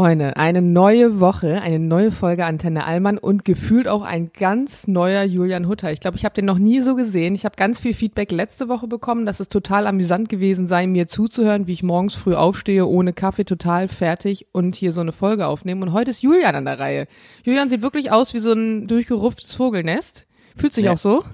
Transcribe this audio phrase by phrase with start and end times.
[0.00, 5.24] Freunde, eine neue Woche, eine neue Folge Antenne Allmann und gefühlt auch ein ganz neuer
[5.24, 5.92] Julian Hutter.
[5.92, 7.34] Ich glaube, ich habe den noch nie so gesehen.
[7.34, 11.06] Ich habe ganz viel Feedback letzte Woche bekommen, dass es total amüsant gewesen sei, mir
[11.06, 15.46] zuzuhören, wie ich morgens früh aufstehe, ohne Kaffee, total fertig und hier so eine Folge
[15.46, 15.82] aufnehme.
[15.84, 17.06] Und heute ist Julian an der Reihe.
[17.44, 20.26] Julian sieht wirklich aus wie so ein durchgerupftes Vogelnest.
[20.56, 20.94] Fühlt sich Ja.
[20.94, 21.24] auch so.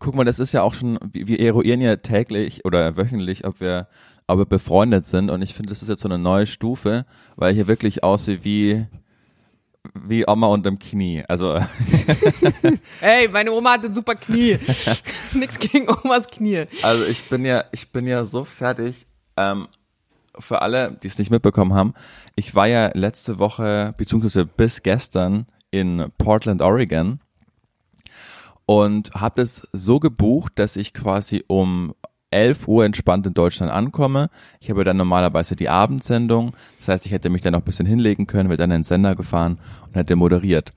[0.00, 3.60] Guck mal, das ist ja auch schon, wir wir eruieren ja täglich oder wöchentlich, ob
[3.60, 3.86] wir,
[4.38, 5.30] wir befreundet sind.
[5.30, 7.06] Und ich finde, das ist jetzt so eine neue Stufe,
[7.36, 8.86] weil ich hier wirklich aussehe wie,
[9.94, 11.24] wie Oma unterm Knie.
[11.28, 11.58] Also,
[13.00, 14.58] Ey, meine Oma hatte ein super Knie.
[15.34, 16.66] Nix gegen Omas Knie.
[16.82, 19.06] also ich bin ja, ich bin ja so fertig.
[19.36, 19.68] Ähm,
[20.38, 21.94] für alle, die es nicht mitbekommen haben,
[22.36, 27.20] ich war ja letzte Woche, beziehungsweise bis gestern in Portland, Oregon
[28.66, 31.94] und habe es so gebucht, dass ich quasi um
[32.32, 34.30] 11 Uhr entspannt in Deutschland ankomme.
[34.60, 36.52] Ich habe dann normalerweise die Abendsendung.
[36.78, 38.84] Das heißt, ich hätte mich dann noch ein bisschen hinlegen können, wäre dann in den
[38.84, 40.72] Sender gefahren und hätte moderiert.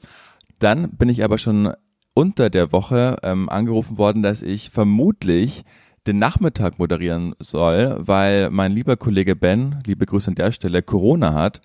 [0.60, 1.74] Dann bin ich aber schon
[2.13, 5.63] unter der Woche ähm, angerufen worden, dass ich vermutlich
[6.07, 11.34] den Nachmittag moderieren soll, weil mein lieber Kollege Ben, liebe Grüße an der Stelle, Corona
[11.34, 11.62] hat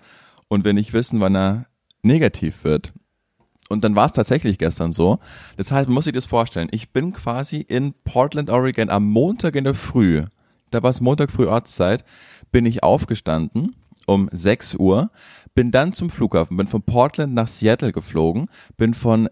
[0.47, 1.65] und wir nicht wissen, wann er
[2.01, 2.93] negativ wird.
[3.71, 5.19] Und dann war es tatsächlich gestern so.
[5.57, 6.67] Das heißt, man muss sich das vorstellen.
[6.71, 10.23] Ich bin quasi in Portland, Oregon am Montag in der Früh.
[10.69, 12.03] Da war es Montag früh Ortszeit.
[12.51, 13.75] Bin ich aufgestanden
[14.07, 15.11] um 6 Uhr,
[15.55, 19.29] bin dann zum Flughafen, bin von Portland nach Seattle geflogen, bin von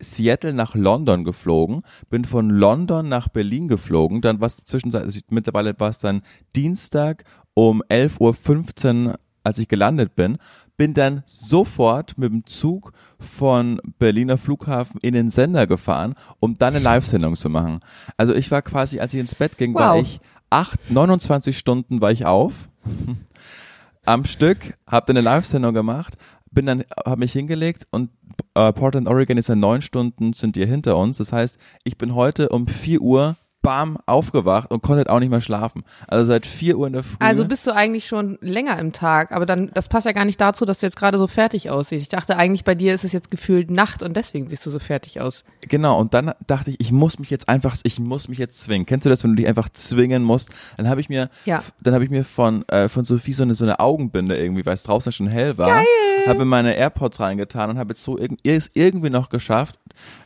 [0.00, 5.26] Seattle nach London geflogen, bin von London nach Berlin geflogen, dann war es zwischenzeitlich, also
[5.30, 6.22] mittlerweile war es dann
[6.56, 10.38] Dienstag um 11.15 Uhr, als ich gelandet bin,
[10.76, 16.74] bin dann sofort mit dem Zug von Berliner Flughafen in den Sender gefahren, um dann
[16.74, 17.80] eine Live-Sendung zu machen.
[18.16, 20.02] Also ich war quasi, als ich ins Bett ging, war Wow.
[20.02, 22.68] ich acht, 29 Stunden war ich auf
[24.04, 26.16] am Stück, habe dann eine Live-Sendung gemacht,
[26.50, 28.10] bin dann, habe mich hingelegt und
[28.54, 31.18] äh, Portland, Oregon ist ja neun Stunden, sind die hinter uns.
[31.18, 35.40] Das heißt, ich bin heute um 4 Uhr, bam, aufgewacht und konnte auch nicht mehr
[35.40, 35.84] schlafen.
[36.08, 37.16] Also seit 4 Uhr in der Früh.
[37.20, 40.40] Also bist du eigentlich schon länger im Tag, aber dann, das passt ja gar nicht
[40.40, 42.02] dazu, dass du jetzt gerade so fertig aussiehst.
[42.02, 44.78] Ich dachte eigentlich, bei dir ist es jetzt gefühlt Nacht und deswegen siehst du so
[44.78, 45.44] fertig aus.
[45.62, 48.84] Genau, und dann dachte ich, ich muss mich jetzt einfach, ich muss mich jetzt zwingen.
[48.84, 50.50] Kennst du das, wenn du dich einfach zwingen musst?
[50.76, 51.62] Dann habe ich mir, Ja.
[51.80, 54.74] dann habe ich mir von, äh, von Sophie so eine, so eine Augenbinde irgendwie, weil
[54.74, 55.82] es draußen schon hell war,
[56.26, 59.78] habe in meine AirPods reingetan und habe jetzt so irgendwie noch geschafft,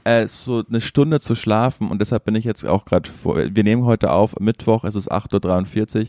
[0.05, 3.85] äh, so eine Stunde zu schlafen und deshalb bin ich jetzt auch gerade wir nehmen
[3.85, 6.09] heute auf, Mittwoch, es ist 8.43 Uhr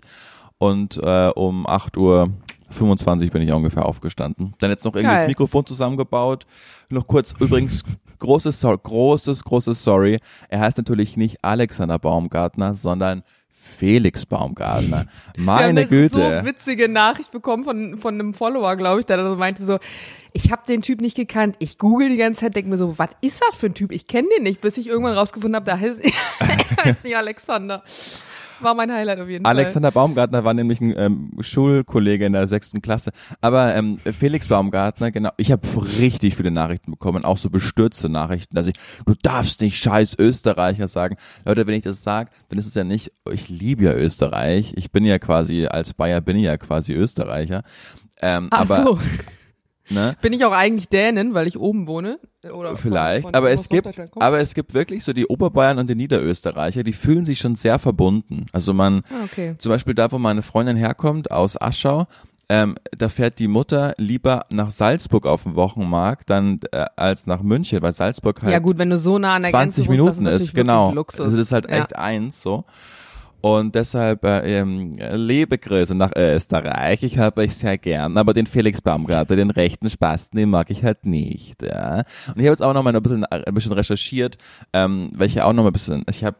[0.59, 2.29] und äh, um 8 Uhr
[2.69, 4.53] 25 bin ich ungefähr aufgestanden.
[4.59, 5.27] Dann jetzt noch irgendwie das Geil.
[5.27, 6.45] Mikrofon zusammengebaut.
[6.89, 7.83] Noch kurz, übrigens,
[8.19, 10.17] großes, großes, großes Sorry.
[10.49, 13.23] Er heißt natürlich nicht Alexander Baumgartner, sondern
[13.77, 15.05] Felix Baumgartner.
[15.35, 16.39] Wir Meine eine Güte.
[16.41, 19.79] so witzige Nachricht bekommen von, von einem Follower, glaube ich, der dann meinte so,
[20.33, 21.55] ich habe den Typ nicht gekannt.
[21.59, 23.91] Ich google die ganze Zeit, denke mir so, was ist das für ein Typ?
[23.91, 26.03] Ich kenne den nicht, bis ich irgendwann rausgefunden habe, da heißt,
[26.39, 27.83] er heißt nicht Alexander.
[28.61, 32.81] War mein Highlight auf jeden Alexander Baumgartner war nämlich ein ähm, Schulkollege in der sechsten
[32.81, 33.11] Klasse.
[33.41, 35.67] Aber ähm, Felix Baumgartner, genau, ich habe
[35.99, 38.75] richtig viele Nachrichten bekommen, auch so bestürzte Nachrichten, dass ich,
[39.05, 41.17] du darfst nicht scheiß Österreicher sagen.
[41.45, 44.73] Leute, wenn ich das sage, dann ist es ja nicht, ich liebe ja Österreich.
[44.75, 47.63] Ich bin ja quasi, als Bayer bin ich ja quasi Österreicher.
[48.21, 48.99] Ähm, Ach aber, so,
[49.89, 50.15] ne?
[50.21, 52.19] bin ich auch eigentlich Dänen, weil ich oben wohne?
[52.43, 55.79] Oder von- Vielleicht, von- aber von es gibt, aber es gibt wirklich so die Oberbayern
[55.79, 58.45] und die Niederösterreicher, die fühlen sich schon sehr verbunden.
[58.53, 59.55] Also man, Ah, okay.
[59.57, 62.07] zum Beispiel da, wo meine Freundin herkommt, aus Aschau,
[62.49, 67.41] ähm, da fährt die Mutter lieber nach Salzburg auf den Wochenmarkt, dann äh, als nach
[67.41, 70.19] München, weil Salzburg halt Ja gut, wenn du so nah an der 20 Grenze wohnst,
[70.21, 70.93] Minuten das ist, ist, genau.
[70.93, 71.19] Luxus.
[71.19, 71.79] Also das ist halt Ja.
[71.79, 72.63] echt eins so.
[73.47, 77.01] Und deshalb äh, ähm, liebe Grüße nach Österreich.
[77.03, 80.83] Ich habe euch sehr gern, aber den Felix Baumgartner, den rechten Spasten, den mag ich
[80.83, 81.63] halt nicht.
[81.63, 81.99] Ja.
[81.99, 84.37] Und ich habe jetzt auch noch mal ein bisschen, ein bisschen recherchiert,
[84.73, 86.35] ähm, ja auch noch mal ein bisschen, ich habe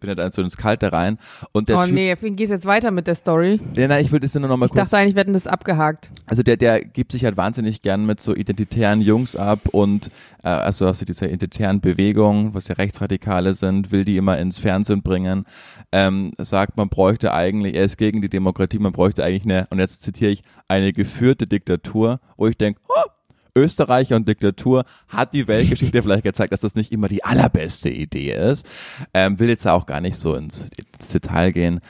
[0.00, 1.18] bin dann so ins Kalte rein
[1.52, 3.60] und der Oh Typ, nee, gehst jetzt weiter mit der Story.
[3.74, 5.46] nee, nein, ich will das nur noch mal Ich kurz dachte eigentlich, wir hätten das
[5.46, 6.10] abgehakt.
[6.26, 10.08] also der, der gibt sich halt wahnsinnig gern mit so identitären Jungs ab und
[10.42, 15.02] äh, also aus dieser identitären Bewegung, was ja Rechtsradikale sind, will die immer ins Fernsehen
[15.02, 15.44] bringen.
[15.92, 19.78] Ähm, sagt, man bräuchte eigentlich, er ist gegen die Demokratie, man bräuchte eigentlich eine, und
[19.78, 23.08] jetzt zitiere ich, eine geführte Diktatur, wo ich denke, oh,
[23.54, 28.32] Österreich und Diktatur hat die Weltgeschichte vielleicht gezeigt, dass das nicht immer die allerbeste Idee
[28.32, 28.66] ist.
[29.14, 31.80] Ähm, will jetzt auch gar nicht so ins, ins Detail gehen.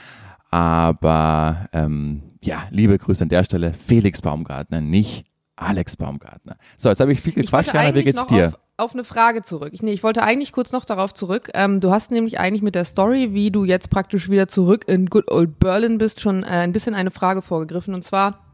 [0.51, 5.27] Aber ähm, ja, liebe Grüße an der Stelle, Felix Baumgartner, nicht
[5.57, 6.57] Alex Baumgartner.
[6.77, 8.49] So, jetzt habe ich viel Ich gequatscht, wollte Jana, wie geht's dir?
[8.49, 9.71] Auf, auf eine Frage zurück.
[9.73, 11.51] Ich, nee, ich wollte eigentlich kurz noch darauf zurück.
[11.55, 15.07] Ähm, du hast nämlich eigentlich mit der Story, wie du jetzt praktisch wieder zurück in
[15.07, 17.93] Good Old Berlin bist, schon äh, ein bisschen eine Frage vorgegriffen.
[17.95, 18.48] Und zwar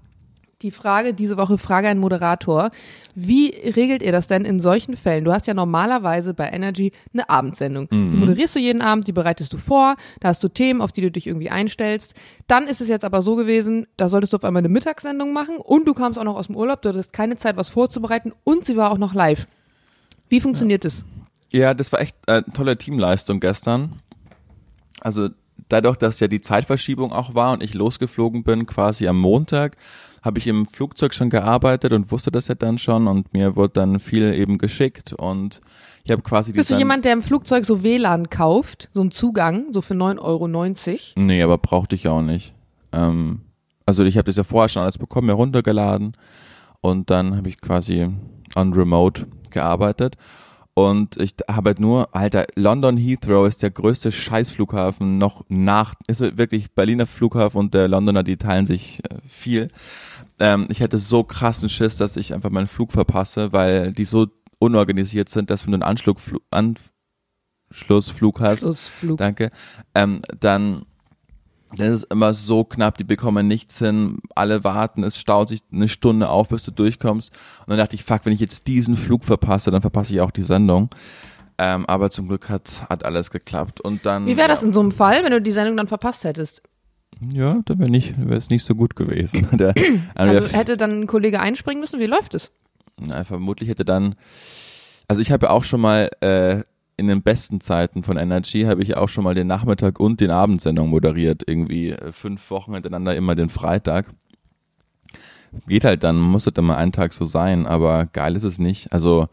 [0.65, 2.71] die Frage diese Woche, Frage an Moderator.
[3.15, 5.25] Wie regelt ihr das denn in solchen Fällen?
[5.25, 7.87] Du hast ja normalerweise bei Energy eine Abendsendung.
[7.91, 11.03] Die moderierst du jeden Abend, die bereitest du vor, da hast du Themen, auf die
[11.03, 12.15] du dich irgendwie einstellst.
[12.49, 15.59] Dann ist es jetzt aber so gewesen, da solltest du auf einmal eine Mittagssendung machen
[15.59, 18.65] und du kamst auch noch aus dem Urlaub, du hattest keine Zeit, was vorzubereiten und
[18.65, 19.47] sie war auch noch live.
[20.29, 21.05] Wie funktioniert das?
[21.53, 24.01] Ja, das war echt äh, tolle Teamleistung gestern.
[25.01, 25.29] Also
[25.69, 29.77] dadurch, dass ja die Zeitverschiebung auch war und ich losgeflogen bin, quasi am Montag,
[30.23, 33.75] habe ich im Flugzeug schon gearbeitet und wusste das ja dann schon und mir wurde
[33.75, 35.61] dann viel eben geschickt und
[36.05, 39.73] ich habe quasi Bist du jemand, der im Flugzeug so WLAN kauft, so einen Zugang,
[39.73, 40.49] so für 9,90 Euro?
[41.17, 42.55] Nee, aber brauchte ich auch nicht.
[42.93, 43.41] Ähm,
[43.87, 46.17] also ich habe das ja vorher schon alles bekommen, mir runtergeladen
[46.81, 48.09] und dann habe ich quasi
[48.57, 50.17] on Remote gearbeitet.
[50.75, 56.21] Und ich habe halt nur, Alter, London Heathrow ist der größte Scheißflughafen noch nach, ist
[56.21, 59.71] wirklich Berliner Flughafen und der Londoner, die teilen sich äh, viel.
[60.41, 64.27] Ähm, ich hätte so krassen Schiss, dass ich einfach meinen Flug verpasse, weil die so
[64.59, 66.43] unorganisiert sind, dass wenn du einen Anschlussflug,
[67.71, 69.19] Anschlussflug hast, Schlussflug.
[69.19, 69.53] Danke.
[69.95, 70.87] Ähm, dann,
[71.77, 75.63] dann ist es immer so knapp, die bekommen nichts hin, alle warten, es staut sich
[75.73, 77.31] eine Stunde auf, bis du durchkommst.
[77.61, 80.31] Und dann dachte ich, fuck, wenn ich jetzt diesen Flug verpasse, dann verpasse ich auch
[80.31, 80.91] die Sendung.
[81.57, 83.81] Ähm, aber zum Glück hat, hat alles geklappt.
[83.81, 84.27] Und dann.
[84.27, 86.63] Wie wäre das ja, in so einem Fall, wenn du die Sendung dann verpasst hättest?
[87.33, 89.47] Ja, dann wäre nicht, wäre es nicht so gut gewesen.
[89.53, 89.73] Der,
[90.17, 92.01] Also der- hätte dann ein Kollege einspringen müssen?
[92.01, 92.51] Wie läuft es?
[93.01, 94.17] Na, vermutlich hätte dann,
[95.09, 96.63] also ich habe ja auch schon mal äh,
[96.97, 100.31] in den besten Zeiten von Energy habe ich auch schon mal den Nachmittag und den
[100.31, 104.07] Abendsendung moderiert, irgendwie äh, fünf Wochen hintereinander immer den Freitag.
[105.67, 108.93] Geht halt dann, muss halt immer einen Tag so sein, aber geil ist es nicht.
[108.93, 109.29] Also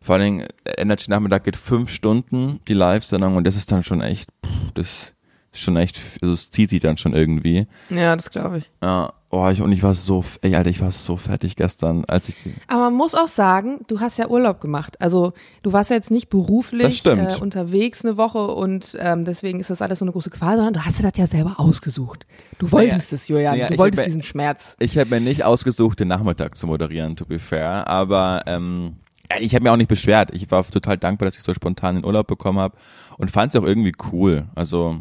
[0.00, 4.00] vor allen Dingen, Energy Nachmittag geht fünf Stunden, die Live-Sendung und das ist dann schon
[4.00, 5.14] echt, pff, das
[5.52, 7.66] ist schon echt, also es zieht sich dann schon irgendwie.
[7.90, 8.70] Ja, das glaube ich.
[8.82, 12.28] Ja, oh, ich, und ich war so, ey, Alter, ich war so fertig gestern, als
[12.28, 15.00] ich die, Aber man muss auch sagen, du hast ja Urlaub gemacht.
[15.00, 15.32] Also
[15.62, 19.82] du warst ja jetzt nicht beruflich äh, unterwegs eine Woche und ähm, deswegen ist das
[19.82, 22.26] alles so eine große Qual, sondern du hast dir das ja selber ausgesucht.
[22.58, 23.56] Du wolltest es, Julian.
[23.56, 24.76] naja, du wolltest hab- diesen Schmerz.
[24.78, 28.96] Ich habe mir nicht ausgesucht, den Nachmittag zu moderieren, to be fair, aber ähm,
[29.40, 30.30] ich habe mir auch nicht beschwert.
[30.34, 32.76] Ich war total dankbar, dass ich so spontan den Urlaub bekommen habe
[33.16, 34.44] und fand es auch irgendwie cool.
[34.54, 35.00] Also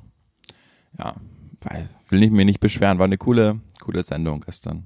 [0.97, 1.15] ja,
[1.61, 2.97] weil, will nicht, mir nicht beschweren.
[2.97, 4.85] War eine coole, coole Sendung gestern.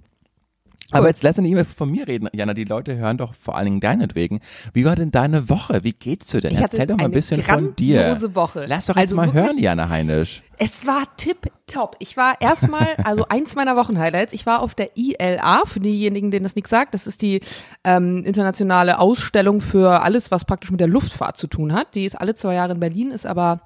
[0.92, 2.54] Aber jetzt lass nicht immer von mir reden, Jana.
[2.54, 4.40] Die Leute hören doch vor allen Dingen deinetwegen.
[4.72, 5.84] Wie war denn deine Woche?
[5.84, 6.52] Wie geht's dir denn?
[6.54, 8.02] Ich Erzähl doch mal ein eine bisschen von dir.
[8.04, 8.66] grandiose Woche.
[8.68, 10.44] Lass doch jetzt Also mal wirklich- hören, Jana Heinisch.
[10.60, 11.96] Es war tipptopp.
[11.98, 16.44] Ich war erstmal, also eins meiner Wochenhighlights, ich war auf der ILA, für diejenigen, denen
[16.44, 17.40] das nichts sagt, das ist die
[17.84, 21.96] ähm, internationale Ausstellung für alles, was praktisch mit der Luftfahrt zu tun hat.
[21.96, 23.60] Die ist alle zwei Jahre in Berlin, ist aber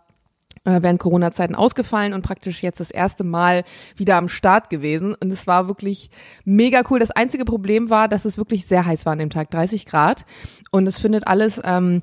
[0.63, 3.63] während Corona-Zeiten ausgefallen und praktisch jetzt das erste Mal
[3.95, 5.15] wieder am Start gewesen.
[5.15, 6.09] Und es war wirklich
[6.45, 6.99] mega cool.
[6.99, 10.25] Das einzige Problem war, dass es wirklich sehr heiß war an dem Tag, 30 Grad.
[10.71, 12.01] Und es findet alles ähm,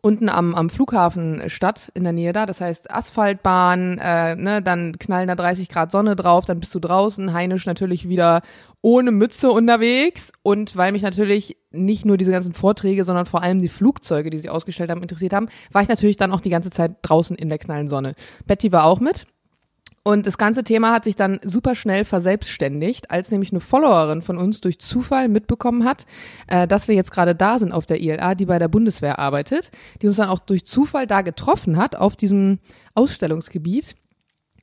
[0.00, 2.46] unten am, am Flughafen statt, in der Nähe da.
[2.46, 6.80] Das heißt Asphaltbahn, äh, ne, dann knallen da 30 Grad Sonne drauf, dann bist du
[6.80, 8.42] draußen, heinisch natürlich wieder
[8.80, 10.32] ohne Mütze unterwegs.
[10.42, 14.38] Und weil mich natürlich nicht nur diese ganzen Vorträge, sondern vor allem die Flugzeuge, die
[14.38, 17.48] sie ausgestellt haben, interessiert haben, war ich natürlich dann auch die ganze Zeit draußen in
[17.48, 18.14] der knallen Sonne.
[18.46, 19.26] Betty war auch mit.
[20.02, 24.38] Und das ganze Thema hat sich dann super schnell verselbstständigt, als nämlich eine Followerin von
[24.38, 26.06] uns durch Zufall mitbekommen hat,
[26.46, 29.70] äh, dass wir jetzt gerade da sind auf der ILA, die bei der Bundeswehr arbeitet,
[30.00, 32.58] die uns dann auch durch Zufall da getroffen hat auf diesem
[32.94, 33.96] Ausstellungsgebiet.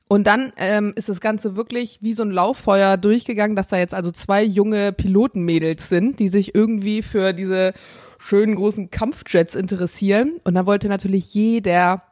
[0.08, 3.94] Und dann ähm, ist das Ganze wirklich wie so ein Lauffeuer durchgegangen, dass da jetzt
[3.94, 7.72] also zwei junge Pilotenmädels sind, die sich irgendwie für diese
[8.18, 10.40] schönen großen Kampfjets interessieren.
[10.44, 12.02] Und da wollte natürlich jeder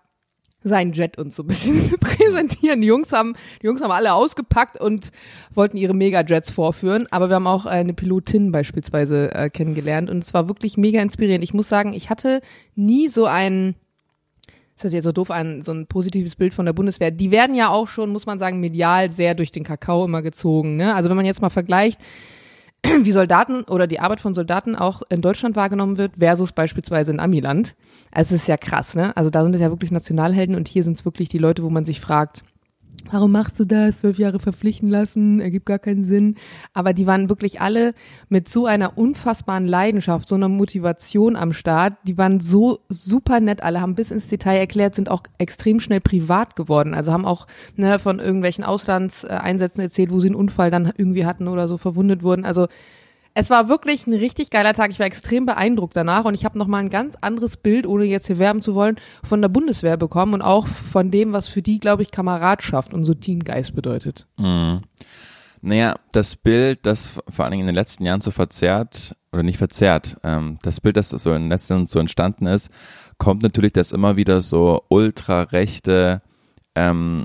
[0.64, 2.80] seinen Jet uns so ein bisschen präsentieren.
[2.80, 5.10] Die Jungs haben, die Jungs haben alle ausgepackt und
[5.54, 7.06] wollten ihre Megajets vorführen.
[7.10, 11.44] Aber wir haben auch eine Pilotin beispielsweise äh, kennengelernt und es war wirklich mega inspirierend.
[11.44, 12.40] Ich muss sagen, ich hatte
[12.74, 13.74] nie so ein,
[14.74, 17.10] das hört sich jetzt so doof an, so ein positives Bild von der Bundeswehr.
[17.10, 20.76] Die werden ja auch schon, muss man sagen, medial sehr durch den Kakao immer gezogen.
[20.76, 20.94] Ne?
[20.94, 22.00] Also wenn man jetzt mal vergleicht,
[23.02, 27.20] wie Soldaten oder die Arbeit von Soldaten auch in Deutschland wahrgenommen wird, versus beispielsweise in
[27.20, 27.74] Amiland.
[28.10, 29.16] Also es ist ja krass, ne?
[29.16, 31.70] Also da sind es ja wirklich Nationalhelden und hier sind es wirklich die Leute, wo
[31.70, 32.42] man sich fragt,
[33.10, 33.98] warum machst du das?
[33.98, 36.36] Zwölf Jahre verpflichten lassen, ergibt gar keinen Sinn.
[36.72, 37.94] Aber die waren wirklich alle
[38.28, 41.94] mit so einer unfassbaren Leidenschaft, so einer Motivation am Start.
[42.06, 46.00] Die waren so super nett, alle haben bis ins Detail erklärt, sind auch extrem schnell
[46.00, 46.94] privat geworden.
[46.94, 47.46] Also haben auch
[47.76, 52.22] ne, von irgendwelchen Auslandseinsätzen erzählt, wo sie einen Unfall dann irgendwie hatten oder so verwundet
[52.22, 52.44] wurden.
[52.44, 52.68] Also
[53.34, 54.90] es war wirklich ein richtig geiler Tag.
[54.90, 58.28] Ich war extrem beeindruckt danach und ich habe nochmal ein ganz anderes Bild, ohne jetzt
[58.28, 61.80] hier werben zu wollen, von der Bundeswehr bekommen und auch von dem, was für die,
[61.80, 64.26] glaube ich, Kameradschaft und so Teamgeist bedeutet.
[64.38, 64.82] Mhm.
[65.62, 69.58] Naja, das Bild, das vor allen Dingen in den letzten Jahren so verzerrt, oder nicht
[69.58, 72.70] verzerrt, ähm, das Bild, das so in den letzten Jahren so entstanden ist,
[73.18, 76.22] kommt natürlich, dass immer wieder so ultrarechte
[76.74, 77.24] ähm,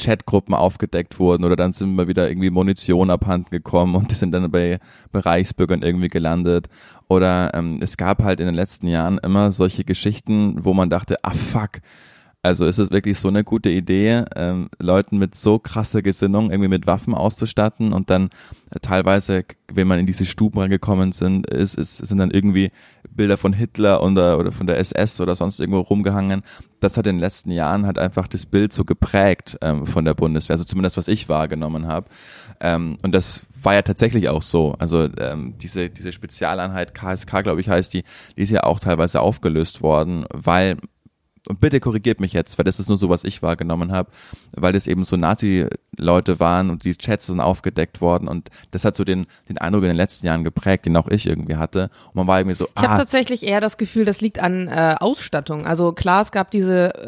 [0.00, 4.32] Chatgruppen aufgedeckt wurden oder dann sind immer wieder irgendwie Munition abhanden gekommen und die sind
[4.32, 4.78] dann bei,
[5.12, 6.68] bei Reichsbürgern irgendwie gelandet.
[7.08, 11.16] Oder ähm, es gab halt in den letzten Jahren immer solche Geschichten, wo man dachte,
[11.22, 11.80] ah fuck,
[12.42, 16.68] also ist es wirklich so eine gute Idee, ähm, Leuten mit so krasser Gesinnung irgendwie
[16.68, 18.30] mit Waffen auszustatten und dann
[18.70, 22.70] äh, teilweise, wenn man in diese Stuben reingekommen sind, ist, ist, sind dann irgendwie
[23.10, 26.42] Bilder von Hitler oder, oder von der SS oder sonst irgendwo rumgehangen.
[26.80, 30.14] Das hat in den letzten Jahren halt einfach das Bild so geprägt ähm, von der
[30.14, 32.08] Bundeswehr, also zumindest was ich wahrgenommen habe.
[32.60, 34.74] Ähm, und das war ja tatsächlich auch so.
[34.78, 38.04] Also ähm, diese, diese Spezialeinheit KSK, glaube ich, heißt die,
[38.36, 40.76] die ist ja auch teilweise aufgelöst worden, weil
[41.48, 44.10] und bitte korrigiert mich jetzt, weil das ist nur so, was ich wahrgenommen habe,
[44.52, 48.96] weil das eben so Nazi-Leute waren und die Chats sind aufgedeckt worden und das hat
[48.96, 51.90] so den, den Eindruck in den letzten Jahren geprägt, den auch ich irgendwie hatte.
[52.08, 52.82] Und man war irgendwie so, ich ah.
[52.82, 55.66] habe tatsächlich eher das Gefühl, das liegt an äh, Ausstattung.
[55.66, 57.06] Also klar, es gab diese äh,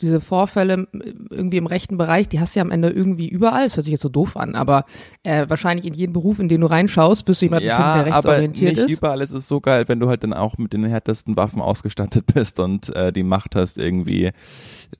[0.00, 0.86] diese Vorfälle
[1.30, 3.64] irgendwie im rechten Bereich, die hast du ja am Ende irgendwie überall.
[3.64, 4.84] Das hört sich jetzt so doof an, aber
[5.22, 8.14] äh, wahrscheinlich in jedem Beruf, in den du reinschaust, wirst du jemanden ja, finden, der
[8.14, 8.98] rechtsorientiert aber nicht ist.
[8.98, 12.26] überall ist es so geil, wenn du halt dann auch mit den härtesten Waffen ausgestattet
[12.34, 14.30] bist und äh, die Macht hast, irgendwie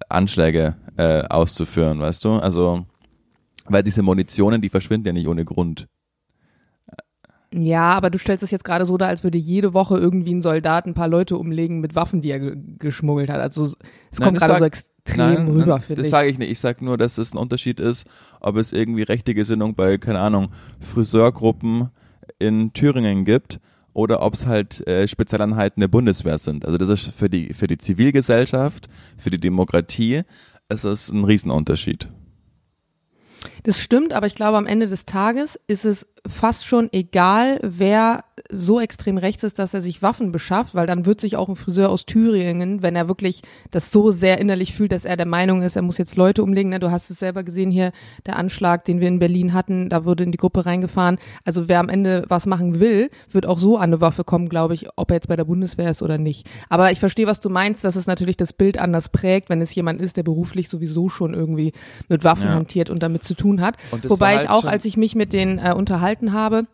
[0.09, 2.33] Anschläge äh, auszuführen, weißt du?
[2.33, 2.87] Also,
[3.67, 5.88] weil diese Munitionen, die verschwinden ja nicht ohne Grund.
[7.52, 10.43] Ja, aber du stellst es jetzt gerade so dar, als würde jede Woche irgendwie ein
[10.43, 13.40] Soldat ein paar Leute umlegen mit Waffen, die er ge geschmuggelt hat.
[13.40, 13.73] Also
[14.11, 16.07] es kommt gerade so extrem nein, rüber, finde ich.
[16.07, 16.50] Das sage ich nicht.
[16.50, 18.07] Ich sage nur, dass es ein Unterschied ist,
[18.40, 20.49] ob es irgendwie rechte Gesinnung bei, keine Ahnung,
[20.81, 21.88] Friseurgruppen
[22.38, 23.61] in Thüringen gibt
[23.95, 26.67] oder ob es halt äh, Spezialeinheiten der Bundeswehr sind.
[26.67, 30.23] Also das ist für die, für die Zivilgesellschaft, für die Demokratie,
[30.69, 32.09] ist es ein Riesenunterschied.
[33.62, 38.25] Das stimmt, aber ich glaube, am Ende des Tages ist es fast schon egal, wer
[38.50, 41.57] so extrem rechts ist, dass er sich Waffen beschafft, weil dann wird sich auch ein
[41.57, 45.61] Friseur aus Thüringen, wenn er wirklich das so sehr innerlich fühlt, dass er der Meinung
[45.61, 46.71] ist, er muss jetzt Leute umlegen.
[46.71, 46.81] Ne?
[46.81, 47.93] Du hast es selber gesehen hier,
[48.26, 51.19] der Anschlag, den wir in Berlin hatten, da wurde in die Gruppe reingefahren.
[51.45, 54.75] Also wer am Ende was machen will, wird auch so an eine Waffe kommen, glaube
[54.75, 56.47] ich, ob er jetzt bei der Bundeswehr ist oder nicht.
[56.71, 59.75] Aber ich verstehe, was du meinst, dass es natürlich das Bild anders prägt, wenn es
[59.75, 61.73] jemand ist, der beruflich sowieso schon irgendwie
[62.09, 62.55] mit Waffen ja.
[62.55, 63.76] hantiert und damit zu tun hat.
[64.09, 66.64] Wobei halt ich auch, als ich mich mit denen äh, unterhalten habe,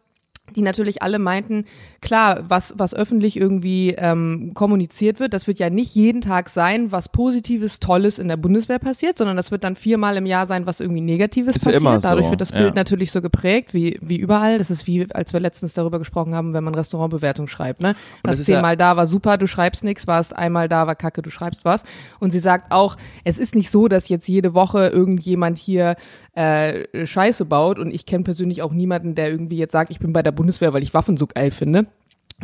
[0.55, 1.65] die natürlich alle meinten,
[2.01, 6.93] klar, was, was öffentlich irgendwie ähm, kommuniziert wird, das wird ja nicht jeden Tag sein,
[6.93, 10.67] was Positives, Tolles in der Bundeswehr passiert, sondern das wird dann viermal im Jahr sein,
[10.67, 11.83] was irgendwie Negatives ist passiert.
[11.83, 12.31] Ja Dadurch so.
[12.31, 12.59] wird das ja.
[12.59, 14.59] Bild natürlich so geprägt, wie, wie überall.
[14.59, 17.81] Das ist wie, als wir letztens darüber gesprochen haben, wenn man Restaurantbewertung schreibt.
[17.81, 17.97] Ne?
[18.23, 21.31] Was zehnmal ja da war super, du schreibst nichts, warst einmal da war kacke, du
[21.31, 21.85] schreibst was.
[22.21, 25.97] Und sie sagt auch, es ist nicht so, dass jetzt jede Woche irgendjemand hier
[26.35, 30.13] äh, Scheiße baut und ich kenne persönlich auch niemanden, der irgendwie jetzt sagt, ich bin
[30.13, 31.87] bei der Bundeswehr, weil ich Waffen so geil finde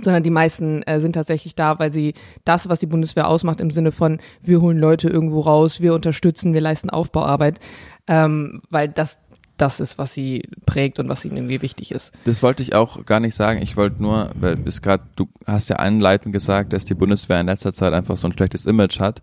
[0.03, 3.71] sondern die meisten äh, sind tatsächlich da, weil sie das, was die Bundeswehr ausmacht, im
[3.71, 7.59] Sinne von wir holen Leute irgendwo raus, wir unterstützen, wir leisten Aufbauarbeit,
[8.07, 9.19] ähm, weil das
[9.61, 12.13] das ist, was sie prägt und was ihnen irgendwie wichtig ist.
[12.25, 13.61] Das wollte ich auch gar nicht sagen.
[13.61, 17.47] Ich wollte nur, weil bis gerade du hast ja einleitend gesagt, dass die Bundeswehr in
[17.47, 19.21] letzter Zeit einfach so ein schlechtes Image hat.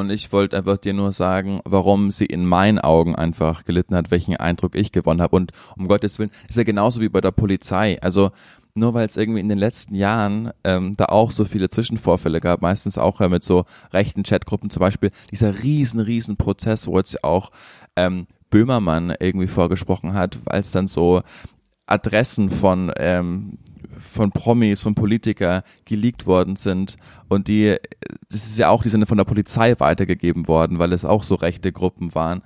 [0.00, 4.10] Und ich wollte einfach dir nur sagen, warum sie in meinen Augen einfach gelitten hat,
[4.10, 5.36] welchen Eindruck ich gewonnen habe.
[5.36, 8.00] Und um Gottes Willen, ist ja genauso wie bei der Polizei.
[8.02, 8.30] Also
[8.74, 12.62] nur weil es irgendwie in den letzten Jahren ähm, da auch so viele Zwischenvorfälle gab,
[12.62, 17.22] meistens auch äh, mit so rechten Chatgruppen, zum Beispiel dieser riesen, riesen Prozess, wo jetzt
[17.24, 17.50] auch
[17.96, 21.22] ähm, Böhmermann irgendwie vorgesprochen hat, als dann so
[21.86, 23.58] Adressen von ähm,
[24.00, 26.96] von Promis, von Politiker geleakt worden sind
[27.28, 27.76] und die,
[28.30, 31.34] das ist ja auch, die sind von der Polizei weitergegeben worden, weil es auch so
[31.34, 32.42] rechte Gruppen waren.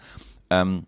[0.51, 0.87] Ähm,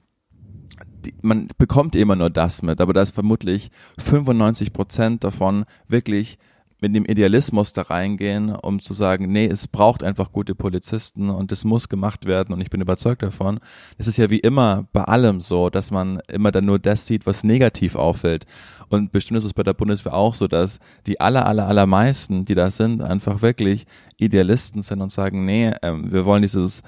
[1.05, 6.39] die, man bekommt immer nur das mit, aber da ist vermutlich 95 Prozent davon wirklich
[6.81, 11.51] mit dem Idealismus da reingehen, um zu sagen, nee, es braucht einfach gute Polizisten und
[11.53, 13.61] es muss gemacht werden und ich bin überzeugt davon.
[13.97, 17.27] Es ist ja wie immer bei allem so, dass man immer dann nur das sieht,
[17.27, 18.47] was negativ auffällt.
[18.89, 22.55] Und bestimmt ist es bei der Bundeswehr auch so, dass die aller, aller, allermeisten, die
[22.55, 23.87] da sind, einfach wirklich
[24.19, 26.83] Idealisten sind und sagen, nee, ähm, wir wollen dieses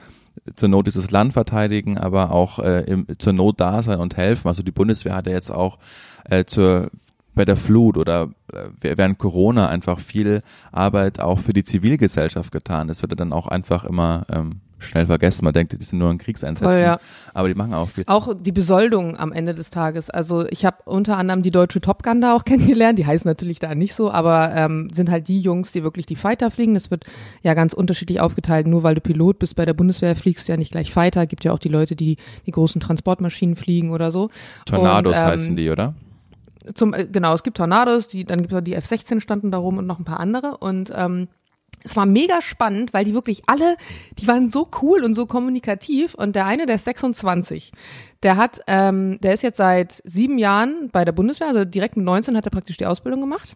[0.55, 4.49] zur Not dieses Land verteidigen, aber auch äh, im, zur Not da sein und helfen.
[4.49, 5.79] Also die Bundeswehr hat ja jetzt auch
[6.25, 6.91] äh, zur
[7.39, 10.43] bei der Flut oder äh, während Corona einfach viel
[10.73, 12.89] Arbeit auch für die Zivilgesellschaft getan.
[12.89, 15.45] Das wird dann auch einfach immer ähm, schnell vergessen.
[15.45, 16.69] Man denkt, die sind nur in Kriegseinsätzen.
[16.69, 16.99] Voll, ja.
[17.35, 18.03] Aber die machen auch viel.
[18.09, 20.11] Auch die Besoldung am Ende des Tages.
[20.11, 22.99] Also ich habe unter anderem die deutsche Top Gun da auch kennengelernt.
[22.99, 26.17] Die heißen natürlich da nicht so, aber ähm, sind halt die Jungs, die wirklich die
[26.17, 26.75] Fighter fliegen.
[26.75, 27.05] Das wird
[27.43, 28.67] ja ganz unterschiedlich aufgeteilt.
[28.67, 31.29] Nur weil du Pilot bist bei der Bundeswehr, fliegst du ja nicht gleich Fighter.
[31.29, 32.17] Gibt ja auch die Leute, die
[32.47, 34.29] die großen Transportmaschinen fliegen oder so.
[34.67, 35.95] Tornados Und, ähm, heißen die, oder?
[36.75, 39.79] Zum, äh, genau, es gibt Tornados, die, dann gibt es die F-16 standen da rum
[39.79, 41.29] und noch ein paar andere und ähm,
[41.85, 43.77] es war mega spannend, weil die wirklich alle,
[44.19, 47.73] die waren so cool und so kommunikativ und der eine, der ist 26,
[48.23, 52.05] der hat, ähm, der ist jetzt seit sieben Jahren bei der Bundeswehr, also direkt mit
[52.05, 53.55] 19 hat er praktisch die Ausbildung gemacht.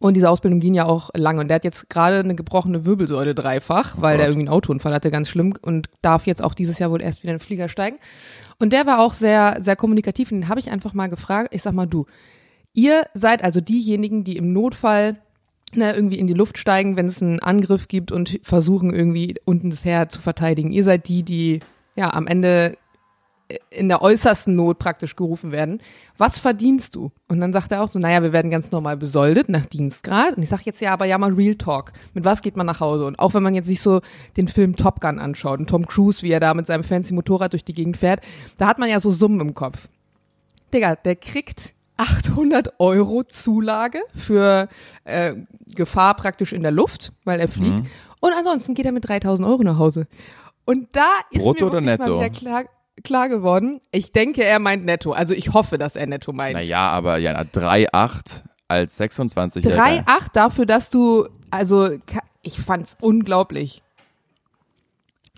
[0.00, 1.40] Und diese Ausbildung ging ja auch lange.
[1.40, 4.20] Und der hat jetzt gerade eine gebrochene Wirbelsäule dreifach, weil Gott.
[4.20, 5.54] der irgendwie einen Autounfall hatte, ganz schlimm.
[5.60, 7.98] Und darf jetzt auch dieses Jahr wohl erst wieder in den Flieger steigen.
[8.60, 10.30] Und der war auch sehr, sehr kommunikativ.
[10.30, 11.52] Und den habe ich einfach mal gefragt.
[11.52, 12.06] Ich sag mal, du,
[12.74, 15.18] ihr seid also diejenigen, die im Notfall
[15.74, 19.70] ne, irgendwie in die Luft steigen, wenn es einen Angriff gibt und versuchen irgendwie unten
[19.70, 20.70] das Heer zu verteidigen.
[20.70, 21.60] Ihr seid die, die
[21.96, 22.76] ja am Ende
[23.70, 25.80] in der äußersten Not praktisch gerufen werden.
[26.18, 27.10] Was verdienst du?
[27.28, 30.36] Und dann sagt er auch so, naja, wir werden ganz normal besoldet nach Dienstgrad.
[30.36, 31.92] Und ich sage jetzt ja, aber ja mal Real Talk.
[32.12, 33.06] Mit was geht man nach Hause?
[33.06, 34.02] Und auch wenn man jetzt sich so
[34.36, 37.52] den Film Top Gun anschaut und Tom Cruise, wie er da mit seinem fancy Motorrad
[37.52, 38.20] durch die Gegend fährt,
[38.58, 39.88] da hat man ja so Summen im Kopf.
[40.74, 44.68] Digga, der kriegt 800 Euro Zulage für
[45.04, 45.34] äh,
[45.74, 47.80] Gefahr praktisch in der Luft, weil er fliegt.
[48.20, 50.06] Und ansonsten geht er mit 3000 Euro nach Hause.
[50.64, 52.16] Und da ist Brutto mir oder netto?
[52.16, 52.64] mal wieder klar,
[53.04, 53.80] klar geworden.
[53.90, 55.12] Ich denke, er meint netto.
[55.12, 56.54] Also ich hoffe, dass er netto meint.
[56.54, 61.90] Naja, aber ja, 3,8 als 26 3,8 dafür, dass du, also
[62.42, 63.82] ich fand's unglaublich.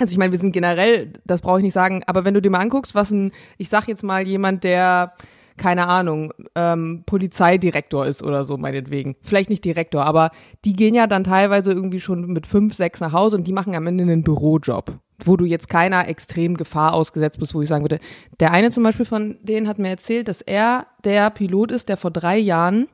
[0.00, 2.50] Also ich meine, wir sind generell, das brauche ich nicht sagen, aber wenn du dir
[2.50, 5.12] mal anguckst, was ein, ich sag jetzt mal jemand, der,
[5.58, 9.16] keine Ahnung, ähm, Polizeidirektor ist oder so, meinetwegen.
[9.20, 10.30] Vielleicht nicht Direktor, aber
[10.64, 13.74] die gehen ja dann teilweise irgendwie schon mit fünf, sechs nach Hause und die machen
[13.74, 17.84] am Ende einen Bürojob, wo du jetzt keiner extremen Gefahr ausgesetzt bist, wo ich sagen
[17.84, 18.00] würde.
[18.38, 21.96] Der eine zum Beispiel von denen hat mir erzählt, dass er der Pilot ist, der
[21.96, 22.88] vor drei Jahren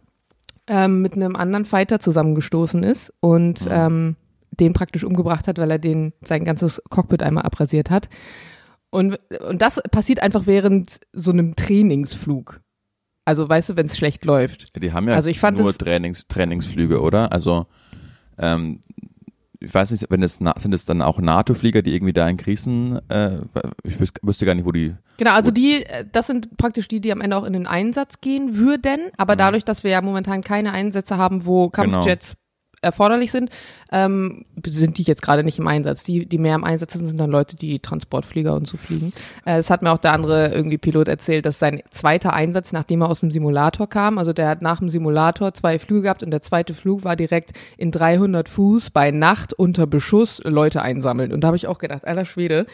[0.67, 4.17] ähm, mit einem anderen Fighter zusammengestoßen ist und ähm,
[4.51, 8.09] den praktisch umgebracht hat, weil er den sein ganzes Cockpit einmal abrasiert hat.
[8.91, 12.61] Und, und das passiert einfach während so einem Trainingsflug.
[13.25, 14.81] Also weißt du, wenn es schlecht läuft.
[14.81, 17.33] Die haben ja Also ich fand nur Trainings, Trainingsflüge, oder?
[17.33, 17.67] Also
[18.39, 18.81] ähm,
[19.61, 22.99] ich weiß nicht, wenn es sind es dann auch NATO-Flieger, die irgendwie da in Krisen,
[23.09, 23.39] äh,
[23.83, 24.95] ich wüs wüsste gar nicht, wo die.
[25.19, 28.21] Genau, also die, äh, das sind praktisch die, die am Ende auch in den Einsatz
[28.21, 29.11] gehen würden.
[29.17, 29.39] Aber Mhm.
[29.39, 32.03] dadurch, dass wir ja momentan keine Einsätze haben, wo Genau.
[32.87, 33.51] Erforderlich sind,
[33.93, 36.05] ähm, sind die jetzt gerade nicht im Einsatz.
[36.05, 39.13] Die, die mehr im Einsatz sind, sind dann Leute, die Transportflieger und so fliegen.
[39.45, 43.03] Äh, Es hat mir auch der andere irgendwie Pilot erzählt, dass sein zweiter Einsatz, nachdem
[43.03, 46.31] er aus dem Simulator kam, also der hat nach dem Simulator zwei Flüge gehabt und
[46.31, 51.33] der zweite Flug war direkt in 300 Fuß bei Nacht unter Beschuss Leute einsammeln.
[51.33, 52.67] Und da habe ich auch gedacht, alter Schwede,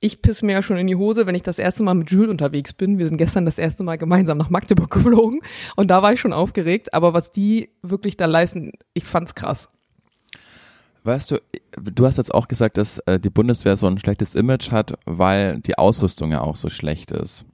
[0.00, 2.30] ich pisse mir ja schon in die Hose, wenn ich das erste Mal mit Jules
[2.30, 2.98] unterwegs bin.
[2.98, 5.40] Wir sind gestern das erste Mal gemeinsam nach Magdeburg geflogen
[5.76, 6.94] und da war ich schon aufgeregt.
[6.94, 9.68] Aber was die wirklich da leisten, ich fand's krass.
[11.04, 11.40] Weißt du,
[11.80, 15.60] du hast jetzt auch gesagt, dass äh, die Bundeswehr so ein schlechtes Image hat, weil
[15.60, 17.44] die Ausrüstung ja auch so schlecht ist.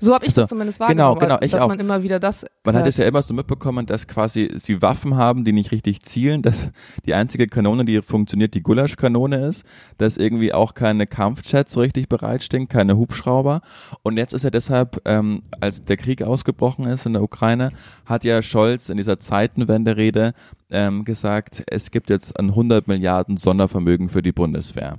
[0.00, 1.68] So habe ich Also, das zumindest genau, wahrgenommen, genau, weil- ich dass auch.
[1.68, 2.44] man immer wieder das.
[2.64, 2.88] Man hat hört.
[2.88, 6.70] es ja immer so mitbekommen, dass quasi sie Waffen haben, die nicht richtig zielen, dass
[7.06, 9.64] die einzige Kanone, die funktioniert, die Gulaschkanone ist,
[9.98, 13.60] dass irgendwie auch keine Kampfjets so richtig bereitstehen, keine Hubschrauber.
[14.02, 17.70] Und jetzt ist ja deshalb, ähm, als der Krieg ausgebrochen ist in der Ukraine,
[18.06, 20.32] hat ja Scholz in dieser Zeitenwende-Rede
[20.70, 24.96] ähm, gesagt, es gibt jetzt ein 100 Milliarden Sondervermögen für die Bundeswehr,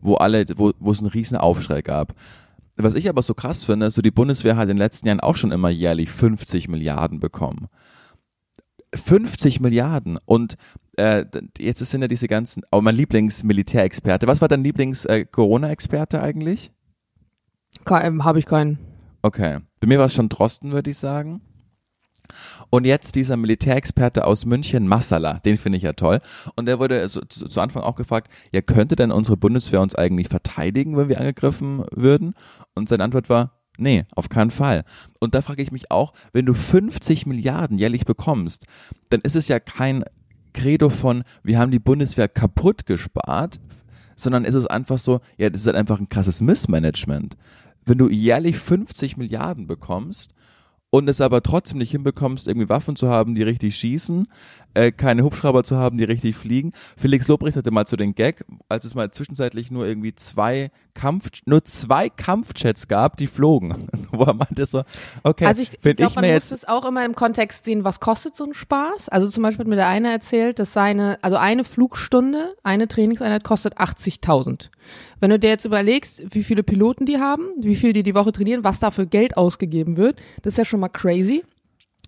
[0.00, 2.14] wo alle, wo, wo es einen riesen Aufschrei gab.
[2.76, 5.36] Was ich aber so krass finde, so die Bundeswehr hat in den letzten Jahren auch
[5.36, 7.68] schon immer jährlich 50 Milliarden bekommen.
[8.94, 10.56] 50 Milliarden und
[10.96, 11.24] äh,
[11.58, 16.72] jetzt sind ja diese ganzen, aber mein Lieblingsmilitärexperte, was war dein Lieblings-Corona-Experte eigentlich?
[18.24, 18.78] Habe ich keinen.
[19.22, 21.40] Okay, bei mir war es schon Drosten, würde ich sagen.
[22.70, 26.20] Und jetzt dieser Militärexperte aus München, Massala, den finde ich ja toll.
[26.56, 30.96] Und der wurde zu Anfang auch gefragt, ja, könnte denn unsere Bundeswehr uns eigentlich verteidigen,
[30.96, 32.34] wenn wir angegriffen würden?
[32.74, 34.84] Und seine Antwort war, nee, auf keinen Fall.
[35.20, 38.66] Und da frage ich mich auch, wenn du 50 Milliarden jährlich bekommst,
[39.10, 40.04] dann ist es ja kein
[40.52, 43.60] Credo von, wir haben die Bundeswehr kaputt gespart,
[44.16, 47.36] sondern ist es einfach so, ja, das ist halt einfach ein krasses Missmanagement.
[47.84, 50.32] Wenn du jährlich 50 Milliarden bekommst
[50.94, 54.28] und es aber trotzdem nicht hinbekommst, irgendwie Waffen zu haben, die richtig schießen,
[54.74, 56.72] äh, keine Hubschrauber zu haben, die richtig fliegen.
[56.96, 61.30] Felix Lobrecht hatte mal so den Gag, als es mal zwischenzeitlich nur irgendwie zwei Kampf,
[61.46, 63.88] nur zwei Kampfjets gab, die flogen.
[64.12, 64.84] Wo er meinte so,
[65.24, 67.98] okay, Also ich, ich glaube, ich man muss es auch immer im Kontext sehen, was
[67.98, 69.08] kostet so ein Spaß.
[69.08, 73.42] Also zum Beispiel hat mir der eine erzählt, dass seine, also eine Flugstunde, eine Trainingseinheit
[73.42, 74.68] kostet 80.000.
[75.24, 78.30] Wenn du dir jetzt überlegst, wie viele Piloten die haben, wie viel die die Woche
[78.30, 81.42] trainieren, was da für Geld ausgegeben wird, das ist ja schon mal crazy.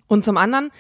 [0.07, 0.71] Und zum anderen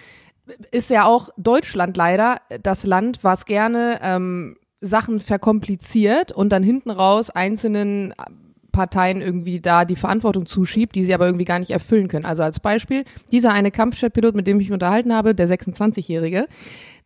[0.70, 6.90] ist ja auch Deutschland leider das Land, was gerne ähm, Sachen verkompliziert und dann hinten
[6.90, 8.12] raus einzelnen
[8.76, 12.26] Parteien irgendwie da die Verantwortung zuschiebt, die sie aber irgendwie gar nicht erfüllen können.
[12.26, 16.46] Also als Beispiel, dieser eine Kampfjetpilot, mit dem ich mich unterhalten habe, der 26-Jährige,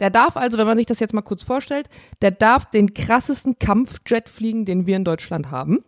[0.00, 1.88] der darf also, wenn man sich das jetzt mal kurz vorstellt,
[2.22, 5.84] der darf den krassesten Kampfjet fliegen, den wir in Deutschland haben.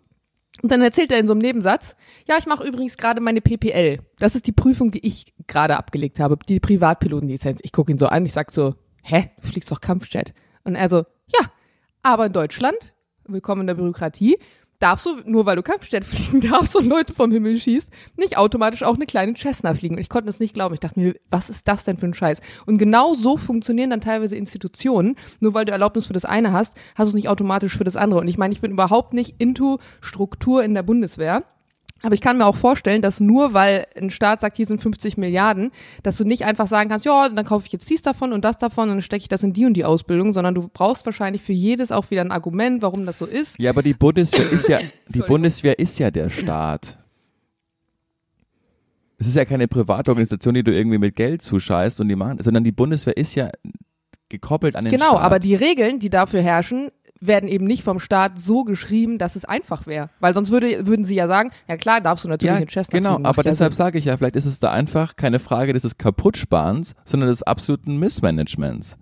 [0.63, 1.97] Und dann erzählt er in so einem Nebensatz,
[2.29, 3.99] ja, ich mache übrigens gerade meine PPL.
[4.21, 7.59] Das ist die Prüfung, die ich gerade abgelegt habe, die Privatpilotenlizenz.
[7.65, 10.33] Ich gucke ihn so an, ich sag so, hä, du fliegst doch Kampfjet.
[10.63, 11.51] Und er so, ja,
[12.05, 12.95] aber in Deutschland,
[13.27, 14.39] willkommen in der Bürokratie,
[14.83, 18.83] darfst du, nur weil du Kampfjet fliegen darfst und Leute vom Himmel schießt, nicht automatisch
[18.83, 19.95] auch eine kleine Cessna fliegen.
[19.95, 20.75] Und ich konnte es nicht glauben.
[20.75, 22.41] Ich dachte mir, was ist das denn für ein Scheiß?
[22.67, 25.17] Und genau so funktionieren dann teilweise Institutionen.
[25.41, 27.97] Nur weil du Erlaubnis für das eine hast, hast du es nicht automatisch für das
[27.97, 28.21] andere.
[28.21, 31.45] Und ich meine, ich bin überhaupt nicht into Struktur in der Bundeswehr.
[32.03, 35.17] Aber ich kann mir auch vorstellen, dass nur weil ein Staat sagt, hier sind 50
[35.17, 35.71] Milliarden,
[36.03, 38.59] dass du nicht einfach sagen kannst, ja, dann kaufe ich jetzt dies davon und das
[38.59, 41.43] davon und dann stecke ich das in die und die Ausbildung, sondern du brauchst wahrscheinlich
[41.43, 43.59] für jedes auch wieder ein Argument, warum das so ist.
[43.59, 46.99] Ja, aber die Bundeswehr ist ja, die Bundeswehr ist ja der Staat.
[49.19, 52.65] Es ist ja keine Privatorganisation, die du irgendwie mit Geld zuscheißt und die machen, sondern
[52.65, 53.51] die Bundeswehr ist ja
[54.29, 55.23] gekoppelt an den genau, Staat.
[55.23, 56.91] aber die Regeln, die dafür herrschen,
[57.27, 60.11] werden eben nicht vom Staat so geschrieben, dass es einfach wäre.
[60.21, 62.97] Weil sonst würde, würden sie ja sagen, ja klar, darfst du natürlich ja, in Chester
[62.97, 65.97] genau, fliegen, aber deshalb sage ich ja, vielleicht ist es da einfach keine Frage des
[65.97, 68.97] Kaputtsparens, sondern des absoluten Missmanagements.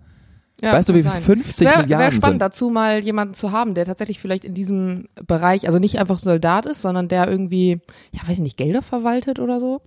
[0.61, 1.23] Ja, weißt du, wie viel sein.
[1.23, 2.41] 50 Wäre Milliarden wär spannend sind?
[2.41, 6.67] dazu mal jemanden zu haben, der tatsächlich vielleicht in diesem Bereich, also nicht einfach Soldat
[6.67, 7.81] ist, sondern der irgendwie,
[8.11, 9.81] ja weiß ich nicht, Gelder verwaltet oder so.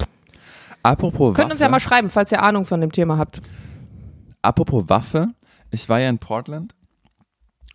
[0.83, 3.41] Apropos Könnt uns Waffe, ja mal schreiben, falls ihr Ahnung von dem Thema habt.
[4.43, 5.29] apropos Waffe,
[5.71, 6.74] ich war ja in Portland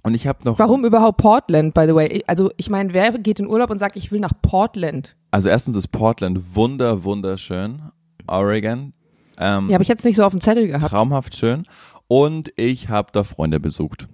[0.03, 2.23] und ich habe noch Warum überhaupt Portland, by the way?
[2.27, 5.15] Also ich meine, wer geht in Urlaub und sagt, ich will nach Portland?
[5.31, 7.81] Also erstens ist Portland wunder wunderschön,
[8.27, 8.93] Oregon,
[9.38, 10.88] ähm, Ja, habe ich jetzt nicht so auf dem Zettel gehabt.
[10.89, 11.63] traumhaft schön
[12.07, 14.07] und ich habe da Freunde besucht.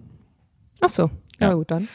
[0.82, 1.54] Ach so, ja, Ja.
[1.54, 1.88] gut dann.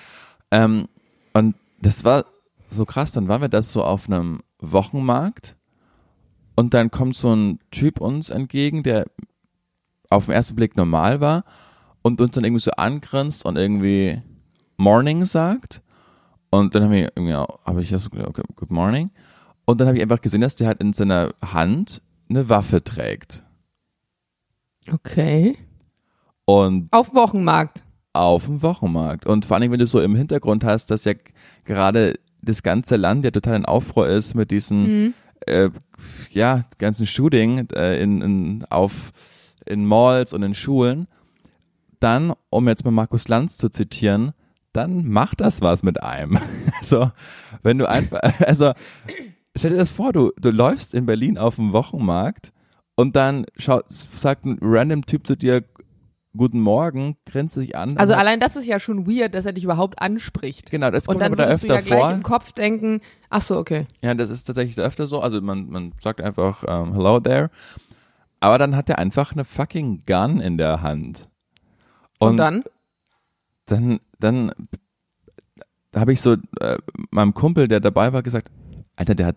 [0.51, 0.87] Ähm,
[1.35, 2.25] und das war
[2.71, 5.57] so krass, dann waren wir das so auf einem Wochenmarkt
[6.57, 9.07] und dann kommt so ein Typ uns entgegen, der
[10.09, 11.45] auf den ersten Blick normal war
[12.03, 14.21] und uns dann irgendwie so angrinst und irgendwie
[14.77, 15.83] Morning sagt.
[16.51, 19.11] Und dann habe ich irgendwie, habe ich ja so gedacht, okay, good morning.
[19.67, 23.45] Und dann habe ich einfach gesehen, dass der halt in seiner Hand eine Waffe trägt.
[24.93, 25.57] Okay.
[26.45, 27.85] Und Auf Wochenmarkt.
[28.13, 29.27] auf dem Wochenmarkt.
[29.27, 31.13] Und vor allem, wenn du so im Hintergrund hast, dass ja
[31.65, 35.15] gerade das ganze Land ja total in Aufruhr ist mit diesen, Mhm.
[35.47, 35.71] äh,
[36.33, 39.13] ja, ganzen Shooting äh, in, in, auf,
[39.67, 41.07] in Malls und in Schulen,
[42.01, 44.33] dann, um jetzt mal Markus Lanz zu zitieren,
[44.73, 46.39] dann macht das was mit einem.
[46.83, 47.11] so,
[47.63, 48.73] wenn du einfach, also,
[49.57, 52.53] stell dir das vor, du, du läufst in Berlin auf dem Wochenmarkt
[52.97, 55.65] und dann schaut, sagt ein random Typ zu dir,
[56.37, 57.97] Guten Morgen, grinst sich an.
[57.97, 60.71] Also und allein das ist ja schon weird, dass er dich überhaupt anspricht.
[60.71, 62.13] Genau, das Und kommt dann aber da würdest du öfter ja gleich vor.
[62.13, 63.87] im Kopf denken, ach so, okay.
[64.01, 65.21] Ja, das ist tatsächlich öfter so.
[65.21, 67.51] Also man, man sagt einfach ähm, Hello there.
[68.39, 71.29] Aber dann hat er einfach eine fucking Gun in der Hand.
[72.21, 72.63] Und, dann?
[73.67, 74.53] dann, dann
[75.91, 76.79] da habe ich so äh,
[77.11, 78.51] meinem Kumpel, der dabei war, gesagt,
[78.97, 79.37] Alter, der hat,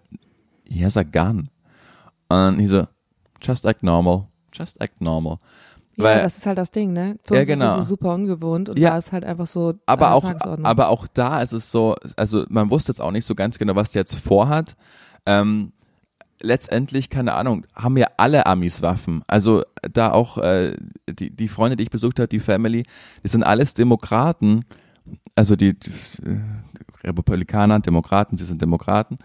[0.65, 1.50] he has a gun.
[2.30, 2.86] Und ich so,
[3.41, 5.38] just act normal, just act normal.
[5.96, 7.17] Ja, Weil- das ist halt das Ding, ne?
[7.24, 7.65] Für Ja, uns genau.
[7.65, 8.91] ist es so super ungewohnt und Ja.
[8.91, 10.24] da ist halt einfach so aber auch,
[10.63, 13.76] aber auch da ist es so, also man wusste jetzt auch nicht so ganz genau,
[13.76, 14.76] was der jetzt vorhat.
[15.26, 15.72] Ähm,
[16.44, 19.24] letztendlich, keine Ahnung, haben ja alle Amis Waffen.
[19.28, 20.76] Also da auch äh,
[21.10, 22.84] die, die Freunde, die ich besucht habe, die Family,
[23.24, 24.66] die sind alles Demokraten.
[25.36, 29.18] Also die, die äh, Republikaner, Demokraten, sie sind Demokraten.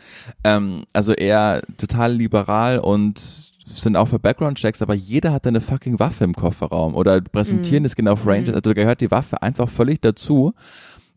[0.44, 3.18] Ähm, also eher total liberal und
[3.66, 7.94] sind auch für Background-Checks, aber jeder hat eine fucking Waffe im Kofferraum oder präsentieren es
[7.94, 8.54] genau auf Rangers.
[8.54, 10.54] Also da gehört die Waffe einfach völlig dazu.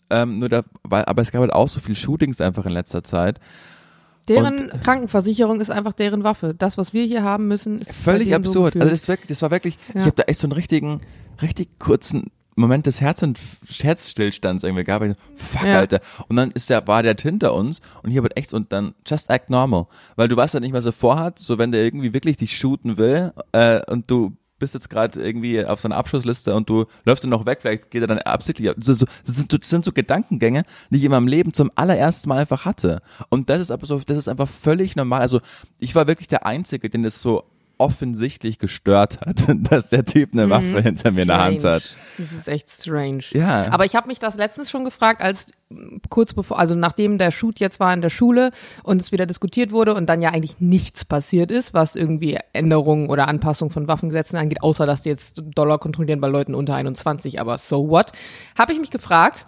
[0.09, 3.03] Ähm, nur da, weil, aber es gab halt auch so viel Shootings einfach in letzter
[3.03, 3.39] Zeit.
[4.27, 6.53] Deren Krankenversicherung ist einfach deren Waffe.
[6.57, 8.73] Das, was wir hier haben müssen, ist Völlig so absurd.
[8.73, 8.83] gefühlt.
[8.83, 10.01] also das, wirklich, das war wirklich, ich Ja.
[10.01, 11.01] habe da echt so einen richtigen,
[11.41, 13.39] richtig kurzen Moment des Herz und
[13.81, 15.05] Herzstillstands irgendwie gehabt.
[15.05, 15.79] Ich so, Fuck, Ja.
[15.79, 15.99] Alter.
[16.27, 19.29] Und dann ist der, war der hinter uns und hier wird echt und dann just
[19.29, 19.85] act normal.
[20.15, 21.39] Weil du weißt ja nicht, was er vorhat.
[21.39, 25.65] So, wenn der irgendwie wirklich dich shooten will äh, und du bist jetzt gerade irgendwie
[25.65, 28.71] auf seiner Abschlussliste und du läufst dann noch weg, vielleicht geht er dann absichtlich.
[28.77, 32.63] Das, sind, das sind so Gedankengänge, die ich in meinem Leben zum allerersten Mal einfach
[32.63, 33.01] hatte.
[33.27, 35.21] Und das ist aber so, das ist einfach völlig normal.
[35.21, 35.41] Also
[35.79, 37.43] ich war wirklich der Einzige, den das so
[37.81, 40.83] offensichtlich gestört hat, dass der Typ eine Waffe Mhm.
[40.83, 41.75] hinter mir in der Hand Strange.
[41.75, 41.95] hat.
[42.17, 43.23] Das ist echt strange.
[43.31, 43.71] Ja.
[43.71, 47.31] Aber ich habe mich das letztens schon gefragt, als mm, kurz bevor, also nachdem der
[47.31, 48.51] Shoot jetzt war in der Schule
[48.83, 53.09] und es wieder diskutiert wurde und dann ja eigentlich nichts passiert ist, was irgendwie Änderungen
[53.09, 57.41] oder Anpassungen von Waffengesetzen angeht, außer dass die jetzt Dollar kontrollieren bei Leuten unter 21,
[57.41, 58.11] aber so what,
[58.57, 59.47] habe ich mich gefragt,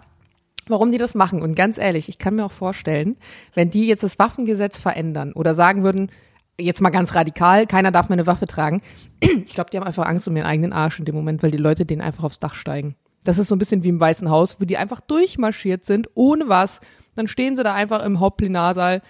[0.66, 1.42] warum die das machen.
[1.42, 3.16] Und ganz ehrlich, ich kann mir auch vorstellen,
[3.54, 6.10] wenn die jetzt das Waffengesetz verändern oder sagen würden,
[6.58, 8.82] jetzt mal ganz radikal, keiner darf mehr eine Waffe tragen.
[9.20, 11.58] Ich glaube, die haben einfach Angst um ihren eigenen Arsch in dem Moment, weil die
[11.58, 12.96] Leute denen einfach aufs Dach steigen.
[13.24, 16.48] Das ist so ein bisschen wie im Weißen Haus, wo die einfach durchmarschiert sind, ohne
[16.48, 16.80] was.
[17.14, 19.02] Dann stehen sie da einfach im Hauptplenarsaal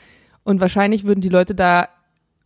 [0.44, 1.88] und wahrscheinlich würden die Leute da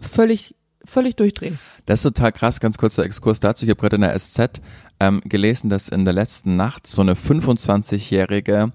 [0.01, 1.59] völlig, völlig durchdrehen.
[1.87, 3.65] Das ist total krass, ganz kurzer Exkurs dazu.
[3.65, 4.61] Ich habe gerade in der SZ
[5.01, 8.73] ähm, gelesen, dass in der letzten Nacht so eine 25-Jährige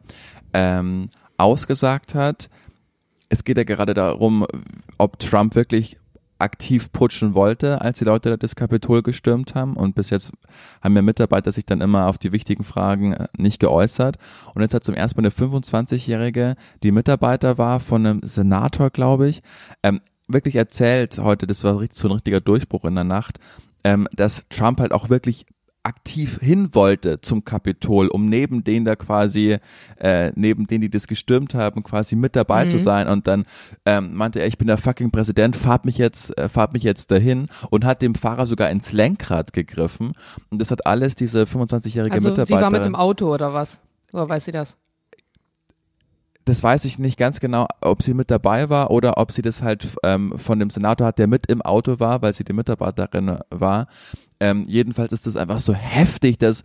[0.54, 2.50] ähm, ausgesagt hat,
[3.30, 4.46] es geht ja gerade darum,
[5.00, 5.98] ob Trump wirklich
[6.40, 9.76] aktiv putschen wollte, als die Leute das Kapitol gestürmt haben.
[9.76, 10.32] Und bis jetzt
[10.82, 14.18] haben ja Mitarbeiter sich dann immer auf die wichtigen Fragen äh, nicht geäußert.
[14.54, 19.28] Und jetzt hat zum ersten Mal eine 25-Jährige, die Mitarbeiter war von einem Senator, glaube
[19.28, 19.42] ich,
[19.84, 23.40] ähm, wirklich erzählt heute, das war so ein richtiger Durchbruch in der Nacht,
[23.84, 25.46] ähm, dass Trump halt auch wirklich
[25.84, 29.58] aktiv hin wollte zum Kapitol, um neben denen da quasi,
[30.00, 33.08] äh, neben denen, die das gestürmt haben, quasi mit dabei zu sein.
[33.08, 33.46] Und dann
[33.86, 37.12] ähm, meinte er, ich bin der fucking Präsident, fahrt mich jetzt, äh, fahrt mich jetzt
[37.12, 40.14] dahin und hat dem Fahrer sogar ins Lenkrad gegriffen.
[40.50, 42.46] Und das hat alles diese 25-jährige Also Mitarbeiter.
[42.46, 43.80] sie war mit dem Auto oder was?
[44.12, 44.78] Oder weiß sie das?
[46.46, 49.62] Das weiß ich nicht ganz genau, ob sie mit dabei war oder ob sie das
[49.62, 53.40] halt ähm, von dem Senator hat, der mit im Auto war, weil sie die Mitarbeiterin
[53.50, 53.88] war.
[54.40, 56.64] Ähm, jedenfalls ist es einfach so heftig, dass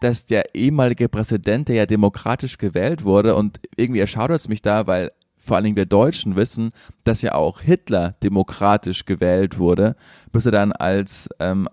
[0.00, 4.88] dass der ehemalige Präsident, der ja demokratisch gewählt wurde, und irgendwie erschaudert es mich da,
[4.88, 6.70] weil vor allen Dingen wir Deutschen wissen,
[7.04, 9.96] dass ja auch Hitler demokratisch gewählt wurde,
[10.32, 11.68] bis er dann als ähm,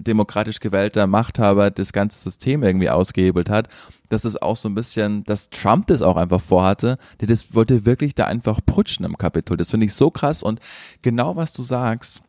[0.00, 3.68] demokratisch gewählter Machthaber das ganze System irgendwie ausgehebelt hat.
[4.08, 6.98] Das ist auch so ein bisschen, dass Trump das auch einfach vorhatte.
[7.20, 9.56] Der das wollte wirklich da einfach putschen im Kapitol.
[9.56, 10.60] Das finde ich so krass und
[11.02, 12.22] genau was du sagst.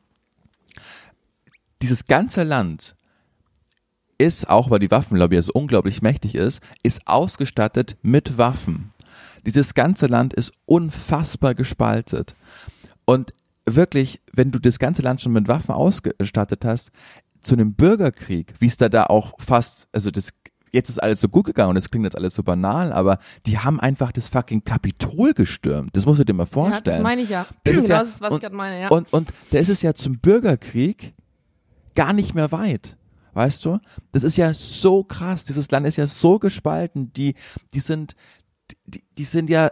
[1.82, 2.96] Dieses ganze Land
[4.18, 8.92] ist, auch weil die Waffenlobby so unglaublich mächtig ist, ist ausgestattet mit Waffen.
[9.46, 12.36] Dieses ganze Land ist unfassbar gespaltet.
[13.06, 13.34] Und
[13.66, 16.92] wirklich, wenn du das ganze Land schon mit Waffen ausgestattet hast,
[17.41, 20.30] zu einem Bürgerkrieg, wie es da da auch fast, also das,
[20.71, 23.60] jetzt ist alles so gut gegangen und es klingt jetzt alles so banal, aber die
[23.60, 25.95] haben einfach das fucking Kapitol gestürmt.
[25.95, 26.84] Das musst du dir mal Ja, vorstellen.
[26.86, 27.45] das meine ich ja.
[27.63, 28.88] Das ist genau ja- das ist, was und, ich gerade meine, ja.
[28.89, 31.13] Und, und da ist es ja zum Bürgerkrieg
[31.95, 32.97] gar nicht mehr weit.
[33.34, 33.80] Weißt du?
[34.12, 35.45] Das ist ja so krass.
[35.45, 37.13] Dieses Land ist ja so gespalten.
[37.13, 37.36] Die,
[37.73, 38.13] die sind,
[38.86, 39.71] die, die sind ja,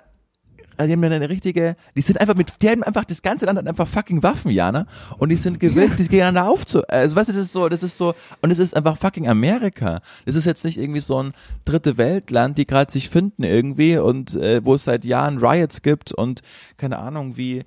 [0.87, 3.59] die haben ja eine richtige, die sind einfach mit, die haben einfach, das ganze Land
[3.59, 4.85] hat einfach fucking Waffen, Jana.
[5.17, 7.97] Und die sind gewillt, die gegeneinander aufzu, also weißt du, das ist so, das ist
[7.97, 10.01] so, und es ist einfach fucking Amerika.
[10.25, 11.33] Das ist jetzt nicht irgendwie so ein
[11.65, 16.13] dritte Weltland, die gerade sich finden irgendwie und äh, wo es seit Jahren Riots gibt
[16.13, 16.41] und
[16.77, 17.63] keine Ahnung wie,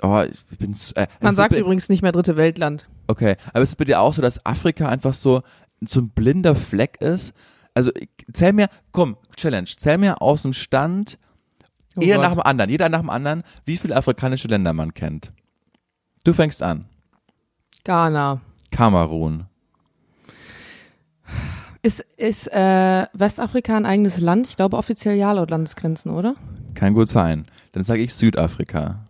[0.00, 0.74] Oh, ich bin.
[0.94, 2.88] Äh, Man sagt ist, übrigens nicht mehr dritte Weltland.
[3.08, 5.42] Okay, aber es ist bei dir auch so, dass Afrika einfach so,
[5.86, 7.34] so ein blinder Fleck ist?
[7.74, 7.90] Also
[8.32, 11.18] zähl mir, komm, Challenge, zähl mir aus dem Stand,
[11.96, 12.24] Oh jeder Gott.
[12.24, 15.30] nach dem anderen, jeder nach dem anderen, wie viele afrikanische Länder man kennt.
[16.24, 16.86] Du fängst an.
[17.84, 18.40] Ghana.
[18.70, 19.46] Kamerun.
[21.82, 24.46] Ist, ist äh, Westafrika ein eigenes Land?
[24.46, 26.36] Ich glaube offiziell ja laut Landesgrenzen, oder?
[26.74, 27.46] Kann gut sein.
[27.72, 29.08] Dann sage ich Südafrika.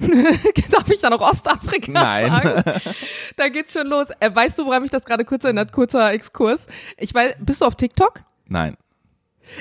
[0.70, 2.28] Darf ich da noch Ostafrika Nein.
[2.30, 2.80] sagen?
[3.36, 4.08] Da geht's schon los.
[4.20, 5.72] Äh, weißt du, woran mich das gerade kurz erinnert?
[5.72, 6.66] Kurzer Exkurs.
[6.98, 8.22] Ich weiß, bist du auf TikTok?
[8.46, 8.76] Nein.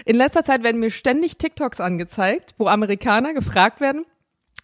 [0.06, 4.06] In letzter Zeit werden mir ständig TikToks angezeigt, wo Amerikaner gefragt werden,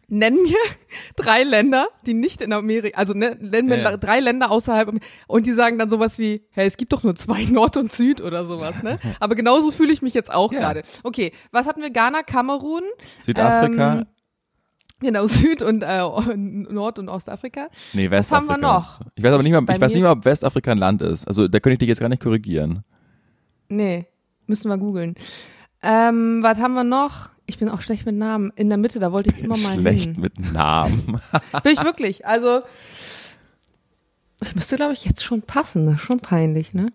[0.07, 0.57] nenn mir
[1.15, 3.97] drei Länder, die nicht in Amerika, also ne, nenn mir Ja, ja.
[3.97, 7.43] drei Länder außerhalb und die sagen dann sowas wie, hey, es gibt doch nur zwei
[7.45, 8.99] Nord und Süd oder sowas, ne?
[9.19, 10.59] Aber genauso fühle ich mich jetzt auch Ja.
[10.59, 10.83] gerade.
[11.03, 11.89] Okay, was hatten wir?
[11.89, 12.83] Ghana, Kamerun,
[13.21, 13.93] Südafrika?
[13.99, 14.05] Ähm,
[14.99, 16.03] genau Süd und äh,
[16.36, 17.69] Nord und Ostafrika.
[17.93, 18.67] nee, was haben Westafrika.
[18.67, 18.99] wir noch?
[19.15, 21.27] Ich weiß aber nicht mal, Bei ich weiß nicht mal, ob Westafrika ein Land ist.
[21.27, 22.84] Also da könnte ich dich jetzt gar nicht korrigieren.
[23.69, 24.08] Nee,
[24.47, 25.15] müssen wir googeln.
[25.81, 27.29] Ähm, was haben wir noch?
[27.47, 28.51] Ich bin auch schlecht mit Namen.
[28.55, 30.19] In der Mitte, da wollte ich immer mal Schlecht hin.
[30.19, 31.19] mit Namen.
[31.63, 32.25] Bin ich wirklich.
[32.25, 32.62] Also,
[34.41, 35.86] ich müsste, glaube ich, jetzt schon passen.
[35.86, 36.88] Das ist schon peinlich, ne?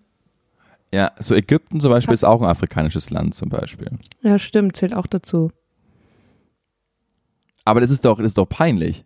[0.93, 3.91] ja, so Ägypten zum Beispiel ist auch ein afrikanisches Land zum Beispiel.
[4.23, 4.77] Ja, stimmt.
[4.77, 5.53] Zählt auch dazu.
[7.71, 9.05] Aber das ist doch, das ist doch peinlich.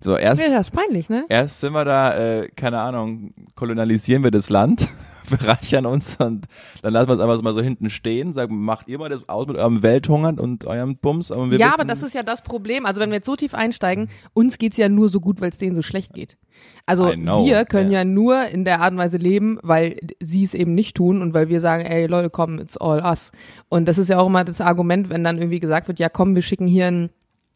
[0.00, 1.24] So, erst, Ja, das ist peinlich, ne?
[1.28, 4.88] erst sind wir da, äh, keine Ahnung, kolonialisieren wir das Land
[5.30, 6.46] bereichern uns und
[6.82, 9.48] dann lassen wir es einfach mal so hinten stehen, sagen, macht ihr mal das aus
[9.48, 11.32] mit eurem Welthungern und eurem Bums.
[11.32, 12.86] Aber ja, aber das ist ja das Problem.
[12.86, 15.58] Also wenn wir jetzt so tief einsteigen, uns geht's ja nur so gut, weil es
[15.58, 16.36] denen so schlecht geht.
[16.84, 18.00] Also wir können yeah.
[18.00, 21.34] ja nur in der Art und Weise leben, weil sie es eben nicht tun und
[21.34, 23.32] weil wir sagen, ey Leute, komm, it's all us.
[23.68, 26.34] Und das ist ja auch immer das Argument, wenn dann irgendwie gesagt wird, ja komm,
[26.34, 27.10] wir schicken hier ein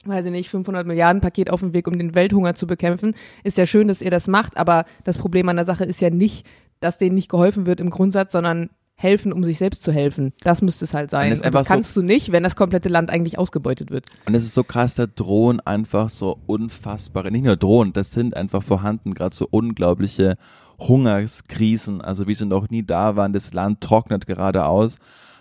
[0.05, 3.15] weiß ich nicht, 500 Milliarden Paket auf dem Weg, um den Welthunger zu bekämpfen.
[3.45, 6.11] Ist ja schön, dass ihr das macht, aber das Problem an der Sache ist ja
[6.11, 6.47] nicht,
[6.81, 10.33] dass denen nicht geholfen wird im Grundsatz, sondern helfen, um sich selbst zu helfen.
[10.43, 11.39] Das müsste es halt sein.
[11.41, 14.07] Das kannst so, du nicht, wenn das komplette Land eigentlich ausgebeutet wird.
[14.27, 18.37] Und es ist so krass, da drohen einfach so unfassbare, nicht nur drohen, das sind
[18.37, 20.37] einfach vorhanden, gerade so unglaubliche
[20.79, 23.33] Hungerskrisen, also wie sie noch nie da waren.
[23.33, 24.97] Das Land trocknet gerade aus,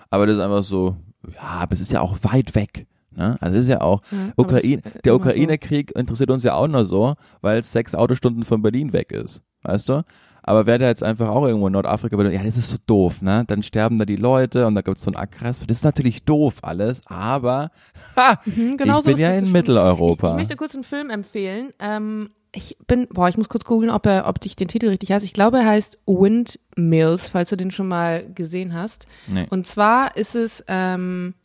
[0.09, 0.95] aber das ist einfach so,
[1.27, 2.87] ja, aber es ist ja auch weit weg.
[3.11, 3.37] Ne?
[3.41, 5.99] Also ist ja auch, ja, Ukraine, der Ukraine-Krieg so.
[5.99, 9.41] interessiert uns ja auch nur so, weil es sechs Autostunden von Berlin weg ist.
[9.63, 10.03] Weißt du?
[10.41, 13.21] Aber wer da jetzt einfach auch irgendwo in Nordafrika würde, ja, das ist so doof,
[13.21, 13.43] ne?
[13.45, 15.67] Dann sterben da die Leute und da gibt es so ein Aggressor.
[15.67, 17.71] Das ist natürlich doof alles, aber
[18.15, 20.27] ha, mhm, genau ich bin ja in Mitteleuropa.
[20.27, 21.71] Ich, ich, möchte kurz einen Film empfehlen.
[21.79, 25.11] Ähm, ich bin, boah, ich muss kurz googeln, ob er, ob ich den Titel richtig
[25.11, 25.25] heißt.
[25.25, 29.05] Ich glaube, er heißt Windmills, falls du den schon mal gesehen hast.
[29.27, 29.45] Nee.
[29.49, 31.35] Und zwar ist es, ähm,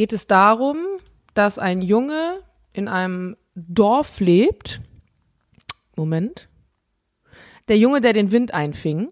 [0.00, 0.78] geht es darum,
[1.34, 2.40] dass ein Junge
[2.72, 4.80] in einem Dorf lebt.
[5.94, 6.48] Moment
[7.68, 9.10] der Junge, der den Wind einfing.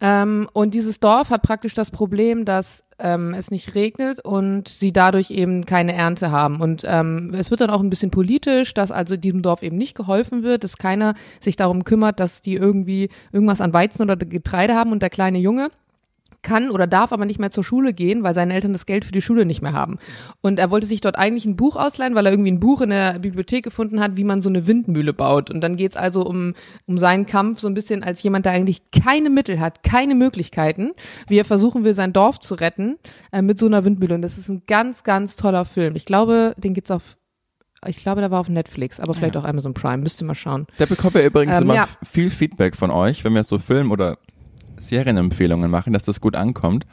[0.00, 4.92] Ähm, und dieses Dorf hat praktisch das Problem, dass ähm, es nicht regnet und sie
[4.92, 6.60] dadurch eben keine Ernte haben.
[6.60, 9.96] Und ähm, es wird dann auch ein bisschen politisch, dass also diesem Dorf eben nicht
[9.96, 14.76] geholfen wird, dass keiner sich darum kümmert, dass die irgendwie irgendwas an Weizen oder Getreide
[14.76, 15.70] haben und der kleine Junge
[16.44, 19.10] kann oder darf aber nicht mehr zur Schule gehen, weil seine Eltern das Geld für
[19.10, 19.98] die Schule nicht mehr haben.
[20.40, 22.90] Und er wollte sich dort eigentlich ein Buch ausleihen, weil er irgendwie ein Buch in
[22.90, 25.50] der Bibliothek gefunden hat, wie man so eine Windmühle baut.
[25.50, 26.54] Und dann geht's also um,
[26.86, 30.92] um seinen Kampf so ein bisschen als jemand, der eigentlich keine Mittel hat, keine Möglichkeiten,
[31.26, 32.96] wie er versuchen will, sein Dorf zu retten
[33.32, 34.14] äh, mit so einer Windmühle.
[34.14, 35.96] Und das ist ein ganz, ganz toller Film.
[35.96, 37.16] Ich glaube, den gibt's auf
[37.86, 39.42] ich glaube, der war auf Netflix, aber vielleicht ja.
[39.42, 39.98] auch Amazon Prime.
[39.98, 40.66] Müsste mal schauen.
[40.78, 41.88] Da bekommen wir übrigens ähm, immer ja.
[42.02, 44.16] viel Feedback von euch, wenn wir so Film oder
[44.84, 46.86] Serienempfehlungen machen, dass das gut ankommt.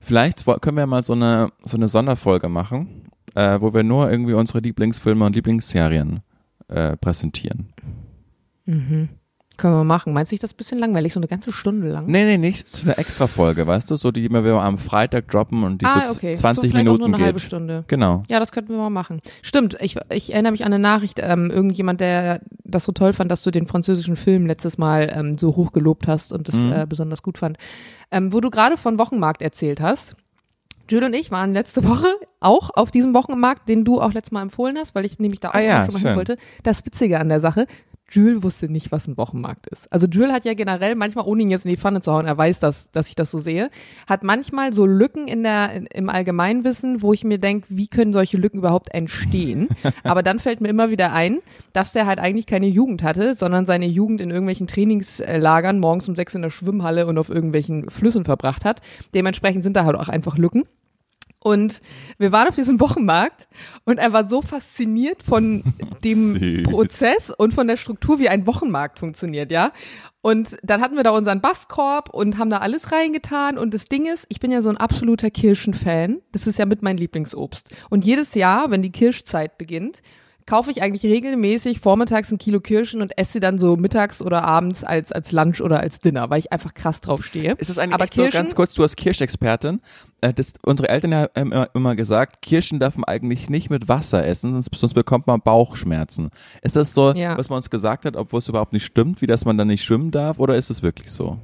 [0.00, 4.34] Vielleicht können wir mal so eine, so eine Sonderfolge machen, äh, wo wir nur irgendwie
[4.34, 6.22] unsere Lieblingsfilme und Lieblingsserien
[6.68, 7.72] äh, präsentieren.
[8.64, 9.10] Mhm.
[9.58, 10.12] Können wir machen.
[10.12, 12.06] Meinst du nicht das ein bisschen langweilig, so eine ganze Stunde lang?
[12.06, 12.68] Nee, nee, nicht.
[12.68, 13.96] So eine extra Folge, weißt du?
[13.96, 16.34] So, die wir am Freitag droppen und die ah, so okay.
[16.34, 17.26] 20 so Minuten auch nur eine geht.
[17.26, 17.84] halbe Stunde.
[17.86, 18.22] Genau.
[18.28, 19.20] Ja, das könnten wir mal machen.
[19.42, 23.30] Stimmt, ich, ich erinnere mich an eine Nachricht, ähm, irgendjemand, der das so toll fand,
[23.30, 26.72] dass du den französischen Film letztes Mal ähm, so hoch gelobt hast und das mhm.
[26.72, 27.58] äh, besonders gut fand.
[28.10, 30.16] Ähm, wo du gerade von Wochenmarkt erzählt hast.
[30.90, 32.08] Jules und ich waren letzte Woche
[32.40, 35.50] auch auf diesem Wochenmarkt, den du auch letztes Mal empfohlen hast, weil ich nämlich da
[35.50, 36.36] auch ah, ja, schon mal hin wollte.
[36.64, 37.66] Das Witzige an der Sache,
[38.12, 39.90] Jules wusste nicht, was ein Wochenmarkt ist.
[39.92, 42.36] Also Jules hat ja generell manchmal, ohne ihn jetzt in die Pfanne zu hauen, er
[42.36, 43.70] weiß das, dass ich das so sehe,
[44.06, 48.36] hat manchmal so Lücken in der, im Allgemeinwissen, wo ich mir denke, wie können solche
[48.36, 49.68] Lücken überhaupt entstehen?
[50.04, 51.38] Aber dann fällt mir immer wieder ein,
[51.72, 56.14] dass der halt eigentlich keine Jugend hatte, sondern seine Jugend in irgendwelchen Trainingslagern morgens um
[56.14, 58.80] sechs in der Schwimmhalle und auf irgendwelchen Flüssen verbracht hat.
[59.14, 60.64] Dementsprechend sind da halt auch einfach Lücken.
[61.42, 61.80] Und
[62.18, 63.48] wir waren auf diesem Wochenmarkt
[63.84, 65.64] und er war so fasziniert von
[66.04, 66.62] dem.
[66.62, 69.72] Prozess und von der Struktur, wie ein Wochenmarkt funktioniert, ja.
[70.20, 73.58] Und dann hatten wir da unseren Basskorb und haben da alles reingetan.
[73.58, 76.20] Und das Ding ist, ich bin ja so ein absoluter Kirschenfan.
[76.30, 77.70] Das ist ja mit mein Lieblingsobst.
[77.90, 80.00] Und jedes Jahr, wenn die Kirschzeit beginnt,
[80.46, 84.44] kaufe ich eigentlich regelmäßig vormittags ein Kilo Kirschen und esse sie dann so mittags oder
[84.44, 87.54] abends als, als Lunch oder als Dinner, weil ich einfach krass drauf stehe.
[87.58, 89.80] Ist das eigentlich Aber Kirschen, so, ganz kurz, du als Kirschexpertin,
[90.20, 94.26] äh, das, unsere Eltern haben immer, immer gesagt, Kirschen darf man eigentlich nicht mit Wasser
[94.26, 96.30] essen, sonst, sonst bekommt man Bauchschmerzen.
[96.62, 97.36] Ist das so, ja.
[97.36, 99.84] was man uns gesagt hat, obwohl es überhaupt nicht stimmt, wie dass man dann nicht
[99.84, 101.38] schwimmen darf, oder ist es wirklich so?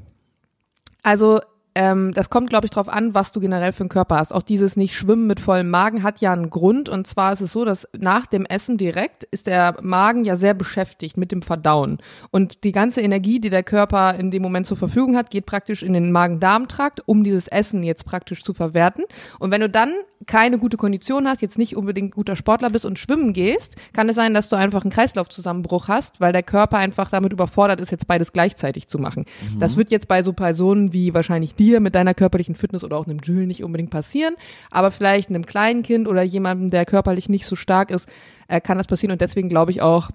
[1.02, 1.40] Also
[1.74, 4.34] ähm, das kommt, glaube ich, darauf an, was du generell für einen Körper hast.
[4.34, 6.88] Auch dieses nicht schwimmen mit vollem Magen hat ja einen Grund.
[6.88, 10.54] Und zwar ist es so, dass nach dem Essen direkt ist der Magen ja sehr
[10.54, 11.98] beschäftigt mit dem Verdauen.
[12.30, 15.82] Und die ganze Energie, die der Körper in dem Moment zur Verfügung hat, geht praktisch
[15.82, 19.04] in den Magen-Darm-Trakt, um dieses Essen jetzt praktisch zu verwerten.
[19.38, 19.92] Und wenn du dann
[20.26, 24.16] keine gute Kondition hast, jetzt nicht unbedingt guter Sportler bist und schwimmen gehst, kann es
[24.16, 28.06] sein, dass du einfach einen Kreislaufzusammenbruch hast, weil der Körper einfach damit überfordert ist, jetzt
[28.06, 29.24] beides gleichzeitig zu machen.
[29.54, 29.60] Mhm.
[29.60, 33.06] Das wird jetzt bei so Personen wie wahrscheinlich dir mit deiner körperlichen Fitness oder auch
[33.06, 34.34] einem Jules nicht unbedingt passieren,
[34.70, 38.08] aber vielleicht einem kleinen Kind oder jemandem, der körperlich nicht so stark ist,
[38.48, 40.10] äh, kann das passieren und deswegen glaube ich auch,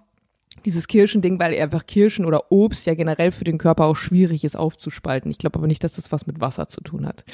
[0.66, 4.56] dieses Kirschending, weil einfach Kirschen oder Obst ja generell für den Körper auch schwierig ist
[4.56, 5.30] aufzuspalten.
[5.32, 7.26] Ich glaube aber nicht, dass das was mit Wasser zu tun hat.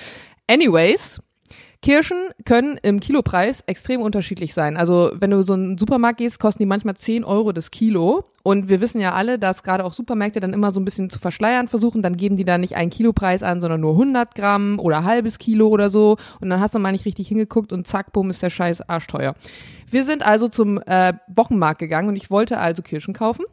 [0.47, 1.21] Anyways,
[1.81, 4.77] Kirschen können im Kilopreis extrem unterschiedlich sein.
[4.77, 8.25] Also wenn du so in einen Supermarkt gehst, kosten die manchmal 10 Euro das Kilo.
[8.49, 11.19] Und wir wissen ja alle, dass gerade auch Supermärkte dann immer so ein bisschen zu
[11.19, 12.01] verschleiern versuchen.
[12.01, 15.67] Dann geben die da nicht einen Kilopreis an, sondern nur 100 Gramm oder halbes Kilo
[15.67, 16.17] oder so.
[16.41, 19.35] Und dann hast du mal nicht richtig hingeguckt und zack, bumm, ist der Scheiß arschteuer.
[19.87, 23.45] Wir sind also zum äh, Wochenmarkt gegangen und ich wollte also Kirschen kaufen.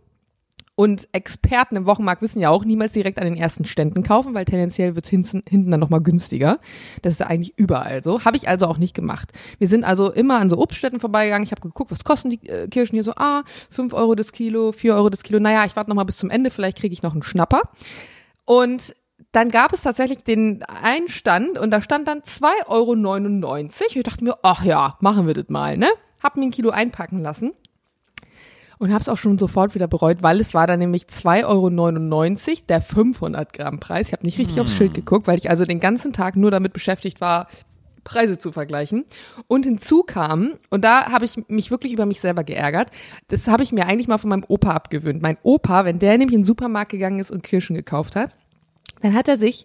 [0.78, 4.44] Und Experten im Wochenmarkt wissen ja auch, niemals direkt an den ersten Ständen kaufen, weil
[4.44, 6.60] tendenziell wird hinten, hinten dann nochmal günstiger.
[7.00, 8.26] Das ist ja eigentlich überall so.
[8.26, 9.32] Habe ich also auch nicht gemacht.
[9.58, 11.46] Wir sind also immer an so Obststätten vorbeigegangen.
[11.46, 13.12] Ich habe geguckt, was kosten die äh, Kirschen hier so?
[13.16, 15.40] Ah, fünf Euro das Kilo, vier Euro das Kilo.
[15.40, 17.62] Naja, ich warte nochmal bis zum Ende, vielleicht kriege ich noch einen Schnapper.
[18.44, 18.94] Und
[19.32, 23.66] dann gab es tatsächlich den Einstand und da stand dann 2,99 Euro.
[23.94, 25.88] Ich dachte mir, ach ja, machen wir das mal, ne?
[26.22, 27.52] Hab mir ein Kilo einpacken lassen
[28.78, 32.60] und habe es auch schon sofort wieder bereut, weil es war dann nämlich 2,99 Euro
[32.68, 34.08] der 500 Gramm Preis.
[34.08, 34.62] Ich habe nicht richtig hm.
[34.62, 37.48] aufs Schild geguckt, weil ich also den ganzen Tag nur damit beschäftigt war,
[38.06, 39.04] Preise zu vergleichen.
[39.48, 42.88] Und hinzu kam, und da habe ich mich wirklich über mich selber geärgert,
[43.28, 45.20] das habe ich mir eigentlich mal von meinem Opa abgewöhnt.
[45.20, 48.34] Mein Opa, wenn der nämlich in den Supermarkt gegangen ist und Kirschen gekauft hat,
[49.06, 49.64] dann hat er sich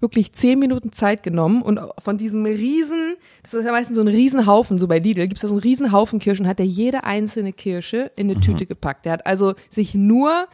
[0.00, 4.08] wirklich zehn Minuten Zeit genommen und von diesem riesen, das ist ja meistens so ein
[4.08, 7.52] Riesenhaufen, so bei Lidl gibt es da so einen Riesenhaufen Kirschen, hat er jede einzelne
[7.52, 8.42] Kirsche in eine mhm.
[8.42, 9.06] Tüte gepackt.
[9.06, 10.46] Der hat also sich nur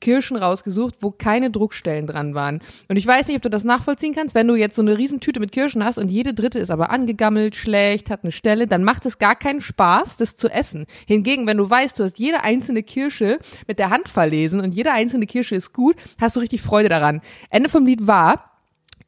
[0.00, 2.60] Kirschen rausgesucht, wo keine Druckstellen dran waren.
[2.88, 4.34] Und ich weiß nicht, ob du das nachvollziehen kannst.
[4.34, 7.54] Wenn du jetzt so eine Riesentüte mit Kirschen hast und jede dritte ist aber angegammelt,
[7.54, 10.86] schlecht, hat eine Stelle, dann macht es gar keinen Spaß, das zu essen.
[11.06, 14.92] Hingegen, wenn du weißt, du hast jede einzelne Kirsche mit der Hand verlesen und jede
[14.92, 17.20] einzelne Kirsche ist gut, hast du richtig Freude daran.
[17.50, 18.49] Ende vom Lied war,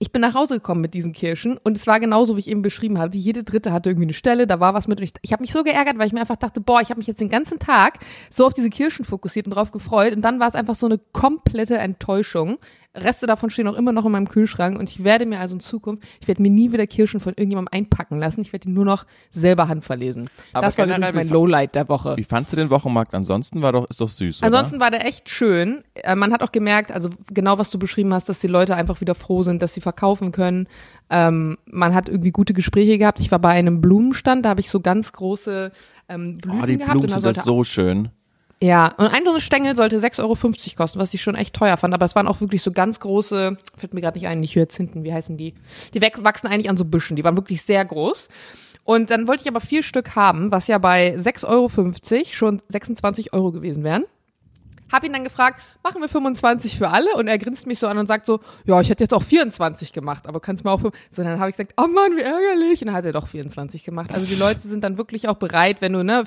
[0.03, 2.61] ich bin nach Hause gekommen mit diesen Kirschen und es war genauso, wie ich eben
[2.61, 3.17] beschrieben habe.
[3.17, 4.99] Jede dritte hatte irgendwie eine Stelle, da war was mit.
[4.99, 6.99] Und ich, ich habe mich so geärgert, weil ich mir einfach dachte, boah, ich habe
[6.99, 10.13] mich jetzt den ganzen Tag so auf diese Kirschen fokussiert und drauf gefreut.
[10.17, 12.59] Und dann war es einfach so eine komplette Enttäuschung.
[12.95, 15.61] Reste davon stehen auch immer noch in meinem Kühlschrank und ich werde mir also in
[15.61, 18.43] Zukunft, ich werde mir nie wieder Kirschen von irgendjemandem einpacken lassen.
[18.43, 20.28] Ich werde die nur noch selber handverlesen.
[20.53, 22.16] Aber das war übrigens mein Lowlight der Woche.
[22.16, 23.62] Wie fandst du den Wochenmarkt ansonsten?
[23.62, 24.84] War doch, ist doch süß, Ansonsten oder?
[24.84, 25.82] war der echt schön.
[25.95, 29.01] Äh, man hat auch gemerkt, also genau was du beschrieben hast, dass die Leute einfach
[29.01, 30.68] wieder froh sind, dass sie verkaufen können.
[31.09, 33.20] Ähm, man hat irgendwie gute Gespräche gehabt.
[33.20, 35.72] Ich war bei einem Blumenstand, da habe ich so ganz große
[36.09, 36.93] ähm, Blüten oh, die gehabt.
[36.93, 38.11] Blumen sind das so schön.
[38.63, 40.37] Ja, und ein Stängel sollte 6,50 Euro
[40.77, 41.95] kosten, was ich schon echt teuer fand.
[41.95, 45.03] Aber es waren auch wirklich so ganz große, fällt mir gerade nicht ein, nicht Hyazinthen,
[45.03, 45.55] wie heißen die?
[45.95, 48.29] Die wachsen eigentlich an so Büschen, die waren wirklich sehr groß.
[48.85, 51.71] Und dann wollte ich aber vier Stück haben, was ja bei 6,50 Euro
[52.31, 54.05] schon 26 Euro gewesen wären.
[54.93, 57.14] Hab ihn dann gefragt, machen wir 25 für alle?
[57.16, 59.93] Und er grinst mich so an und sagt so, ja, ich hätte jetzt auch 24
[59.93, 62.82] gemacht, aber kannst du mal auch So, dann habe ich gesagt, oh Mann, wie ärgerlich.
[62.82, 64.11] Und dann hat er doch 24 gemacht.
[64.12, 66.24] Also die Leute sind dann wirklich auch bereit, wenn du ne,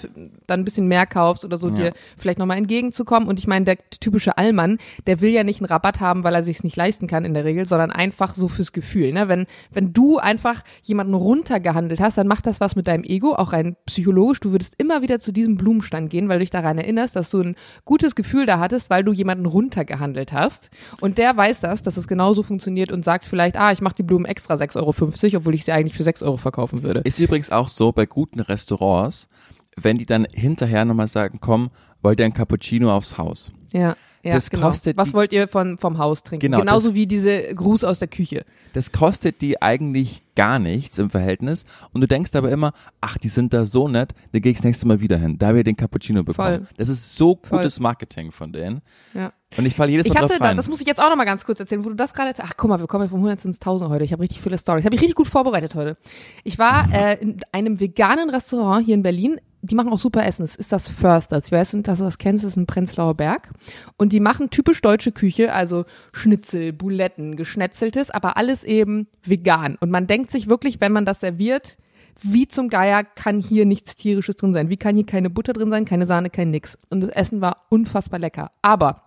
[0.47, 1.75] dann ein bisschen mehr kaufst oder so, ja.
[1.75, 3.29] dir vielleicht nochmal entgegenzukommen.
[3.29, 6.43] Und ich meine, der typische Allmann, der will ja nicht einen Rabatt haben, weil er
[6.43, 9.13] sich nicht leisten kann in der Regel, sondern einfach so fürs Gefühl.
[9.13, 9.27] Ne?
[9.27, 13.53] Wenn, wenn du einfach jemanden runtergehandelt hast, dann macht das was mit deinem Ego, auch
[13.53, 14.39] rein psychologisch.
[14.39, 17.41] Du würdest immer wieder zu diesem Blumenstand gehen, weil du dich daran erinnerst, dass du
[17.41, 20.69] ein gutes Gefühl da hattest, weil du jemanden runtergehandelt hast.
[21.01, 24.03] Und der weiß das, dass es genauso funktioniert und sagt vielleicht, ah, ich mache die
[24.03, 27.01] Blumen extra 6,50 Euro, obwohl ich sie eigentlich für 6 Euro verkaufen würde.
[27.01, 29.27] Ist übrigens auch so bei guten Restaurants,
[29.75, 31.69] wenn die dann hinterher nochmal sagen, komm,
[32.01, 33.51] wollt ihr ein Cappuccino aufs Haus?
[33.73, 33.95] Ja.
[34.25, 34.69] Ja, das genau.
[34.69, 34.97] kostet.
[34.97, 36.47] Was wollt ihr von, vom Haus trinken?
[36.47, 38.43] Genau, Genauso das, wie diese Gruß aus der Küche.
[38.73, 41.63] Das kostet die eigentlich gar nichts im Verhältnis.
[41.93, 44.65] Und du denkst aber immer, ach, die sind da so nett, da gehe ich das
[44.65, 45.37] nächste Mal wieder hin.
[45.37, 46.65] Da habe ich den Cappuccino bekommen.
[46.65, 46.67] Voll.
[46.77, 47.83] Das ist so gutes Voll.
[47.83, 48.81] Marketing von denen.
[49.13, 49.31] Ja.
[49.57, 50.57] Und ich falle jedes Mal ich hatte, drauf rein.
[50.57, 52.53] Das muss ich jetzt auch noch mal ganz kurz erzählen, wo du das gerade Ach,
[52.57, 54.03] guck mal, wir kommen vom 100 ins 1000 heute.
[54.03, 54.85] Ich habe richtig viele Stories.
[54.85, 55.97] Habe ich richtig gut vorbereitet heute.
[56.43, 60.43] Ich war äh, in einem veganen Restaurant hier in Berlin die machen auch super Essen.
[60.43, 61.47] Es ist das Försters.
[61.47, 63.51] Ich weiß nicht, dass du das kennst, das ist ein Prenzlauer Berg.
[63.97, 69.77] Und die machen typisch deutsche Küche, also Schnitzel, Buletten, Geschnetzeltes, aber alles eben vegan.
[69.79, 71.77] Und man denkt sich wirklich, wenn man das serviert,
[72.21, 74.69] wie zum Geier kann hier nichts tierisches drin sein?
[74.69, 76.77] Wie kann hier keine Butter drin sein, keine Sahne, kein nix?
[76.89, 78.51] Und das Essen war unfassbar lecker.
[78.61, 79.01] Aber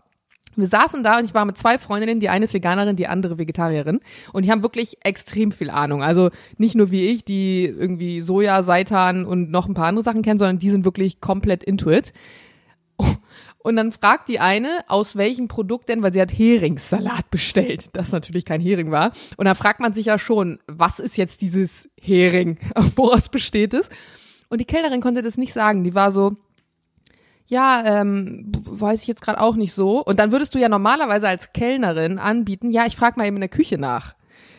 [0.60, 3.38] wir saßen da und ich war mit zwei Freundinnen, die eine ist Veganerin, die andere
[3.38, 4.00] Vegetarierin.
[4.32, 6.02] Und die haben wirklich extrem viel Ahnung.
[6.02, 10.22] Also nicht nur wie ich, die irgendwie Soja, Seitan und noch ein paar andere Sachen
[10.22, 12.12] kennen, sondern die sind wirklich komplett into it.
[13.58, 18.12] Und dann fragt die eine, aus welchem Produkt denn, weil sie hat Heringssalat bestellt, das
[18.12, 19.12] natürlich kein Hering war.
[19.36, 22.58] Und dann fragt man sich ja schon, was ist jetzt dieses Hering?
[22.96, 23.90] Woraus besteht es?
[24.48, 25.84] Und die Kellnerin konnte das nicht sagen.
[25.84, 26.36] Die war so,
[27.48, 30.04] ja, ähm, weiß ich jetzt gerade auch nicht so.
[30.04, 33.40] Und dann würdest du ja normalerweise als Kellnerin anbieten, ja, ich frage mal eben in
[33.40, 34.14] der Küche nach.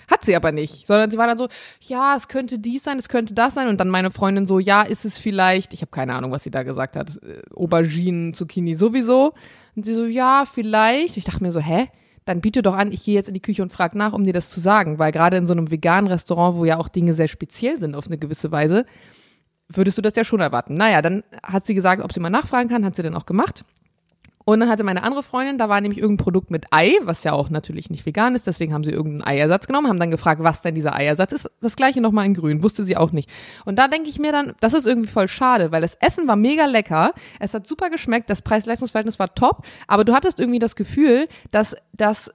[0.09, 1.47] Hat sie aber nicht, sondern sie war dann so,
[1.81, 3.67] ja, es könnte dies sein, es könnte das sein.
[3.67, 6.49] Und dann meine Freundin so, ja, ist es vielleicht, ich habe keine Ahnung, was sie
[6.49, 9.33] da gesagt hat, äh, Auberginen, Zucchini sowieso.
[9.75, 11.15] Und sie so, ja, vielleicht.
[11.15, 11.87] Ich dachte mir so, hä?
[12.25, 14.33] Dann biete doch an, ich gehe jetzt in die Küche und frage nach, um dir
[14.33, 14.97] das zu sagen.
[14.97, 18.07] Weil gerade in so einem veganen Restaurant, wo ja auch Dinge sehr speziell sind auf
[18.07, 18.85] eine gewisse Weise,
[19.69, 20.73] würdest du das ja schon erwarten.
[20.73, 23.63] Naja, dann hat sie gesagt, ob sie mal nachfragen kann, hat sie dann auch gemacht.
[24.45, 27.33] Und dann hatte meine andere Freundin, da war nämlich irgendein Produkt mit Ei, was ja
[27.33, 30.63] auch natürlich nicht vegan ist, deswegen haben sie irgendeinen Eiersatz genommen, haben dann gefragt, was
[30.63, 31.51] denn dieser Eiersatz ist.
[31.61, 33.29] Das gleiche nochmal in grün, wusste sie auch nicht.
[33.65, 36.35] Und da denke ich mir dann, das ist irgendwie voll schade, weil das Essen war
[36.35, 40.75] mega lecker, es hat super geschmeckt, das Preis-Leistungs-Verhältnis war top, aber du hattest irgendwie das
[40.75, 42.31] Gefühl, dass das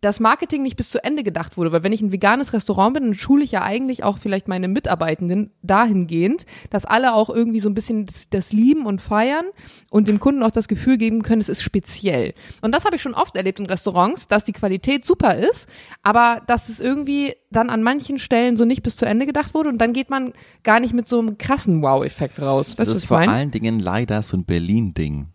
[0.00, 1.72] das Marketing nicht bis zu Ende gedacht wurde.
[1.72, 4.68] Weil wenn ich ein veganes Restaurant bin, dann schule ich ja eigentlich auch vielleicht meine
[4.68, 9.46] Mitarbeitenden dahingehend, dass alle auch irgendwie so ein bisschen das, das lieben und feiern
[9.90, 12.34] und dem Kunden auch das Gefühl geben können, es ist speziell.
[12.62, 15.68] Und das habe ich schon oft erlebt in Restaurants, dass die Qualität super ist,
[16.02, 19.68] aber dass es irgendwie dann an manchen Stellen so nicht bis zu Ende gedacht wurde
[19.70, 20.32] und dann geht man
[20.62, 22.78] gar nicht mit so einem krassen Wow-Effekt raus.
[22.78, 25.28] Weißt das ist vor allen Dingen leider so ein Berlin-Ding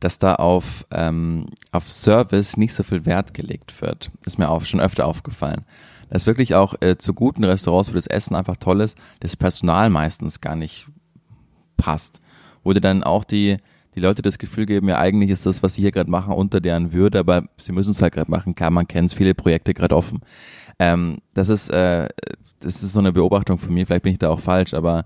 [0.00, 4.10] dass da auf, ähm, auf Service nicht so viel Wert gelegt wird.
[4.24, 5.64] Ist mir auch schon öfter aufgefallen.
[6.10, 9.90] Dass wirklich auch äh, zu guten Restaurants, wo das Essen einfach toll ist, das Personal
[9.90, 10.86] meistens gar nicht
[11.76, 12.20] passt.
[12.62, 13.56] Wo dir dann auch die,
[13.94, 16.60] die Leute das Gefühl geben, ja eigentlich ist das, was sie hier gerade machen, unter
[16.60, 18.54] deren Würde, aber sie müssen es halt gerade machen.
[18.54, 20.20] Klar, man kennt viele Projekte gerade offen.
[20.78, 22.08] Ähm, das ist, äh,
[22.60, 25.04] das ist so eine Beobachtung von mir, vielleicht bin ich da auch falsch, aber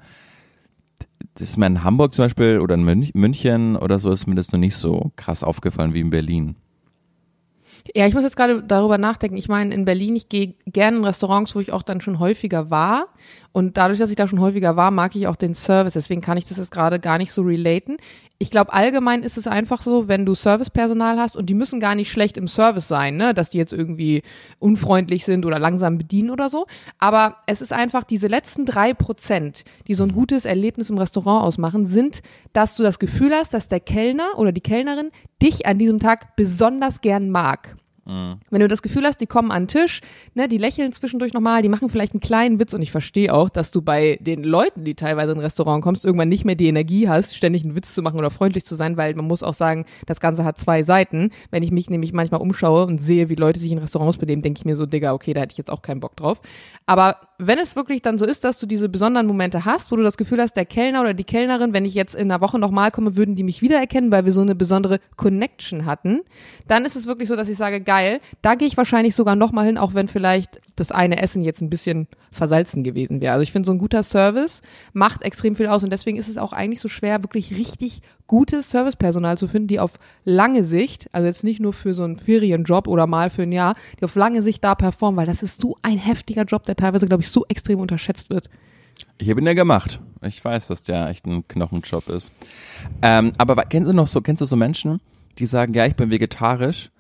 [1.35, 4.53] das ist mir in Hamburg zum Beispiel oder in München oder so ist mir das
[4.53, 6.57] noch nicht so krass aufgefallen wie in Berlin.
[7.95, 9.37] Ja, ich muss jetzt gerade darüber nachdenken.
[9.37, 12.71] Ich meine, in Berlin, ich gehe gerne in Restaurants, wo ich auch dann schon häufiger
[12.71, 13.09] war.
[13.51, 15.95] Und dadurch, dass ich da schon häufiger war, mag ich auch den Service.
[15.95, 17.97] Deswegen kann ich das jetzt gerade gar nicht so relaten.
[18.43, 21.95] Ich glaube, allgemein ist es einfach so, wenn du Servicepersonal hast und die müssen gar
[21.95, 24.23] nicht schlecht im Service sein, ne, dass die jetzt irgendwie
[24.59, 26.67] unfreundlich sind oder langsam bedienen oder so.
[26.99, 31.45] Aber es ist einfach diese letzten drei Prozent, die so ein gutes Erlebnis im Restaurant
[31.45, 32.21] ausmachen, sind,
[32.53, 36.35] dass du das Gefühl hast, dass der Kellner oder die Kellnerin dich an diesem Tag
[36.35, 37.77] besonders gern mag.
[38.51, 40.01] Wenn du das Gefühl hast, die kommen an den Tisch,
[40.35, 43.49] ne, die lächeln zwischendurch nochmal, die machen vielleicht einen kleinen Witz und ich verstehe auch,
[43.49, 46.69] dass du bei den Leuten, die teilweise in ein Restaurant kommst, irgendwann nicht mehr die
[46.69, 49.55] Energie hast, ständig einen Witz zu machen oder freundlich zu sein, weil man muss auch
[49.55, 51.31] sagen, das Ganze hat zwei Seiten.
[51.51, 54.59] Wenn ich mich nämlich manchmal umschaue und sehe, wie Leute sich in Restaurants benehmen, denke
[54.59, 56.41] ich mir so, Digga, okay, da hätte ich jetzt auch keinen Bock drauf.
[56.87, 60.03] Aber wenn es wirklich dann so ist, dass du diese besonderen Momente hast, wo du
[60.03, 62.91] das Gefühl hast, der Kellner oder die Kellnerin, wenn ich jetzt in einer Woche nochmal
[62.91, 66.21] komme, würden die mich wiedererkennen, weil wir so eine besondere Connection hatten,
[66.69, 68.02] dann ist es wirklich so, dass ich sage, geil,
[68.43, 71.71] da gehe ich wahrscheinlich sogar nochmal hin, auch wenn vielleicht das eine Essen jetzt ein
[71.71, 73.33] bisschen versalzen gewesen wäre.
[73.33, 76.39] Also ich finde, so ein guter Service macht extrem viel aus und deswegen ist es
[76.39, 81.27] auch eigentlich so schwer, wirklich richtig gutes Servicepersonal zu finden, die auf lange Sicht, also
[81.27, 84.43] jetzt nicht nur für so einen Ferienjob oder mal für ein Jahr, die auf lange
[84.43, 87.45] Sicht da performen, weil das ist so ein heftiger Job, der teilweise, glaube ich, so
[87.49, 88.49] extrem unterschätzt wird.
[89.19, 90.01] Ich habe ihn ja gemacht.
[90.23, 92.33] Ich weiß, dass der echt ein Knochenjob ist.
[93.03, 95.01] Ähm, aber kennst du noch so, kennst du so Menschen,
[95.39, 96.91] die sagen, ja, ich bin vegetarisch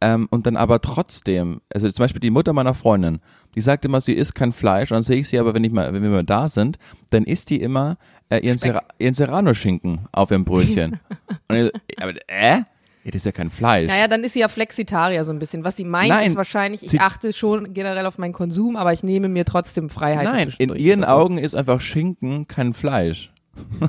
[0.00, 3.20] ähm, und dann aber trotzdem, also zum Beispiel die Mutter meiner Freundin,
[3.54, 4.90] die sagt immer, sie isst kein Fleisch.
[4.90, 6.78] Und dann sehe ich sie aber, wenn ich mal, wenn wir mal da sind,
[7.10, 7.96] dann isst die immer
[8.28, 11.00] äh, ihren, Serra ihren Serrano-Schinken auf ihrem Brötchen.
[11.48, 12.58] und ich, aber, äh?
[13.04, 13.88] Ja, das ist ja kein Fleisch.
[13.88, 15.62] Naja, dann ist sie ja Flexitarier so ein bisschen.
[15.62, 19.04] Was sie meint, Nein, ist wahrscheinlich, ich achte schon generell auf meinen Konsum, aber ich
[19.04, 20.24] nehme mir trotzdem Freiheit.
[20.24, 23.32] Nein, in ihren Augen ist einfach Schinken kein Fleisch.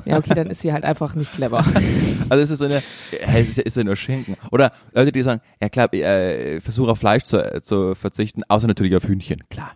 [0.04, 1.64] Ja, okay, dann ist sie halt einfach nicht clever.
[2.30, 2.82] Also es ist so eine,
[3.34, 4.36] es ist ja, nur Schinken.
[4.50, 8.94] Oder Leute, die sagen, ja klar, äh, versuche auf Fleisch zu, zu verzichten, außer natürlich
[8.94, 9.72] auf Hühnchen, klar.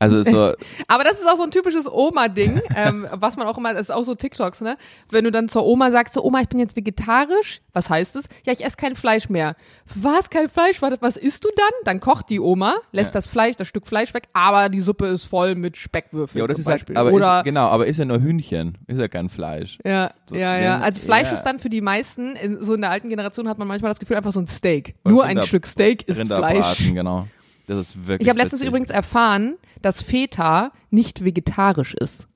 [0.00, 0.52] Also so.
[0.86, 3.90] Aber das ist auch so ein typisches Oma-Ding, ähm, was man auch immer, das ist
[3.90, 4.76] auch so TikToks, ne?
[5.10, 8.26] Wenn du dann zur Oma sagst, so Oma, ich bin jetzt vegetarisch, was heißt das?
[8.44, 9.56] Ja, ich esse kein Fleisch mehr.
[9.94, 10.80] Was, kein Fleisch?
[10.82, 11.72] Warte, was isst du dann?
[11.84, 13.18] Dann kocht die Oma, lässt ja.
[13.18, 16.38] das Fleisch, das Stück Fleisch weg, aber die Suppe ist voll mit Speckwürfeln.
[16.38, 16.96] Ja, oder zum ist Beispiel.
[16.96, 19.78] Halt, aber oder ist, genau, aber ist ja nur Hühnchen, ist ja kein Fleisch.
[19.84, 20.78] Ja, so, ja, ja.
[20.78, 21.34] Also Fleisch ja.
[21.34, 24.16] ist dann für die meisten, so in der alten Generation hat man manchmal das Gefühl,
[24.16, 24.94] einfach so ein Steak.
[25.04, 26.92] Oder nur Rinder, ein Stück Steak ist Fleisch.
[26.92, 27.26] genau.
[27.68, 28.26] Das ist wirklich.
[28.26, 32.26] Ich habe letztens übrigens erfahren, dass Feta nicht vegetarisch ist.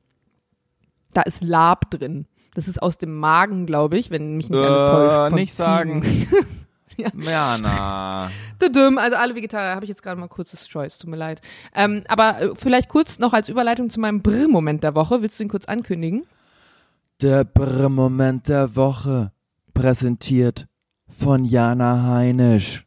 [1.14, 2.26] Da ist Lab drin.
[2.55, 5.35] Das ist aus dem Magen, glaube ich, wenn mich nicht alles äh, täuscht.
[5.35, 5.64] nicht Ziegen.
[5.64, 6.03] sagen.
[6.99, 7.09] ja.
[7.18, 8.30] ja, na.
[8.61, 11.41] Also alle Vegetarier habe ich jetzt gerade mal kurzes Choice, tut mir leid.
[11.74, 15.22] Ähm, aber äh, vielleicht kurz noch als Überleitung zu meinem Brr-Moment der Woche.
[15.22, 16.26] Willst du ihn kurz ankündigen?
[17.22, 19.33] Der Brr-Moment der Woche
[19.72, 20.66] präsentiert
[21.09, 22.85] von Jana Heinisch.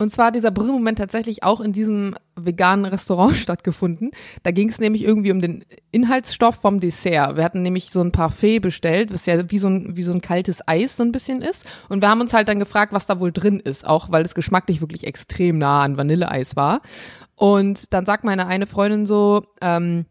[0.00, 4.12] Und zwar hat dieser Brüllmoment tatsächlich auch in diesem veganen Restaurant stattgefunden.
[4.44, 7.36] Da ging es nämlich irgendwie um den Inhaltsstoff vom Dessert.
[7.36, 10.20] Wir hatten nämlich so ein Parfait bestellt, was ja wie so ein, wie so ein
[10.20, 11.66] kaltes Eis so ein bisschen ist.
[11.88, 14.36] Und wir haben uns halt dann gefragt, was da wohl drin ist, auch weil es
[14.36, 16.80] geschmacklich wirklich extrem nah an Vanilleeis war.
[17.34, 20.06] Und dann sagt meine eine Freundin so, ähm,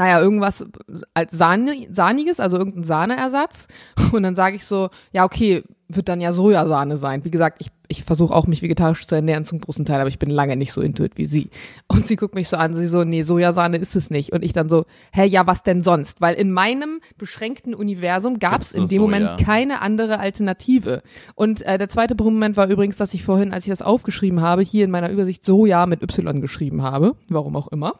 [0.00, 0.64] naja, irgendwas
[1.12, 3.68] als Sahne, Sahniges, also irgendein Sahneersatz.
[4.12, 7.22] Und dann sage ich so, ja, okay, wird dann ja Sojasahne sein.
[7.26, 10.18] Wie gesagt, ich, ich versuche auch mich vegetarisch zu ernähren zum großen Teil, aber ich
[10.18, 11.50] bin lange nicht so intuit wie sie.
[11.86, 14.32] Und sie guckt mich so an, sie so, nee, Sojasahne ist es nicht.
[14.32, 16.22] Und ich dann so, hä, ja, was denn sonst?
[16.22, 19.00] Weil in meinem beschränkten Universum gab es in dem Soja.
[19.02, 21.02] Moment keine andere Alternative.
[21.34, 24.62] Und äh, der zweite Moment war übrigens, dass ich vorhin, als ich das aufgeschrieben habe,
[24.62, 27.16] hier in meiner Übersicht Soja mit Y geschrieben habe.
[27.28, 27.96] Warum auch immer.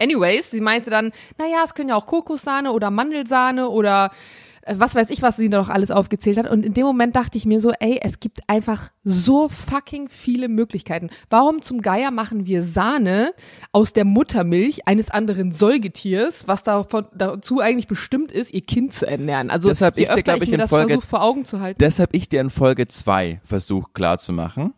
[0.00, 4.10] Anyways, sie meinte dann, naja, es können ja auch Kokossahne oder Mandelsahne oder
[4.62, 6.48] äh, was weiß ich, was sie da noch alles aufgezählt hat.
[6.50, 10.48] Und in dem Moment dachte ich mir so, ey, es gibt einfach so fucking viele
[10.48, 11.10] Möglichkeiten.
[11.30, 13.32] Warum zum Geier machen wir Sahne
[13.72, 19.06] aus der Muttermilch eines anderen Säugetiers, was davon, dazu eigentlich bestimmt ist, ihr Kind zu
[19.06, 19.50] ernähren?
[19.50, 21.22] Also Deshalb je ich dir, öfter glaub ich ich, mir in das Folge- versuche vor
[21.22, 21.78] Augen zu halten.
[21.80, 24.74] Deshalb ich dir in Folge 2 versucht klarzumachen.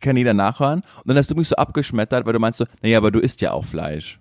[0.00, 0.80] Kann jeder nachhören.
[0.98, 3.40] Und dann hast du mich so abgeschmettert, weil du meinst so, naja, aber du isst
[3.40, 4.19] ja auch Fleisch.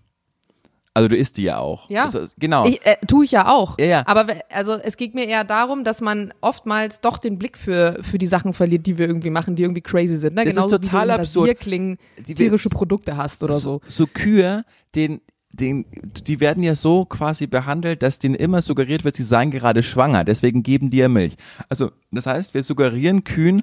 [0.93, 1.89] Also du isst die ja auch.
[1.89, 2.05] Ja.
[2.05, 2.65] Also, genau.
[2.65, 3.77] Ich, äh, tue ich ja auch.
[3.79, 4.03] Ja, ja.
[4.07, 8.17] Aber also es geht mir eher darum, dass man oftmals doch den Blick für, für
[8.17, 10.35] die Sachen verliert, die wir irgendwie machen, die irgendwie crazy sind.
[10.35, 10.43] Ne?
[10.43, 11.49] Das ist Genauso total wie du absurd.
[11.49, 13.81] Rasierklingen tierische Produkte hast oder so.
[13.87, 14.65] so Kühe,
[14.95, 15.21] den,
[15.51, 15.85] den,
[16.25, 20.23] die werden ja so quasi behandelt, dass denen immer suggeriert wird, sie seien gerade schwanger.
[20.23, 21.35] Deswegen geben die ja Milch.
[21.69, 23.61] Also, das heißt, wir suggerieren Kühen,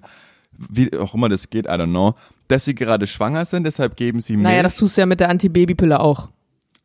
[0.53, 2.14] wie auch immer das geht, I don't know,
[2.49, 4.45] dass sie gerade schwanger sind, deshalb geben sie Milch.
[4.45, 6.31] Naja, das tust du ja mit der Antibabypille auch.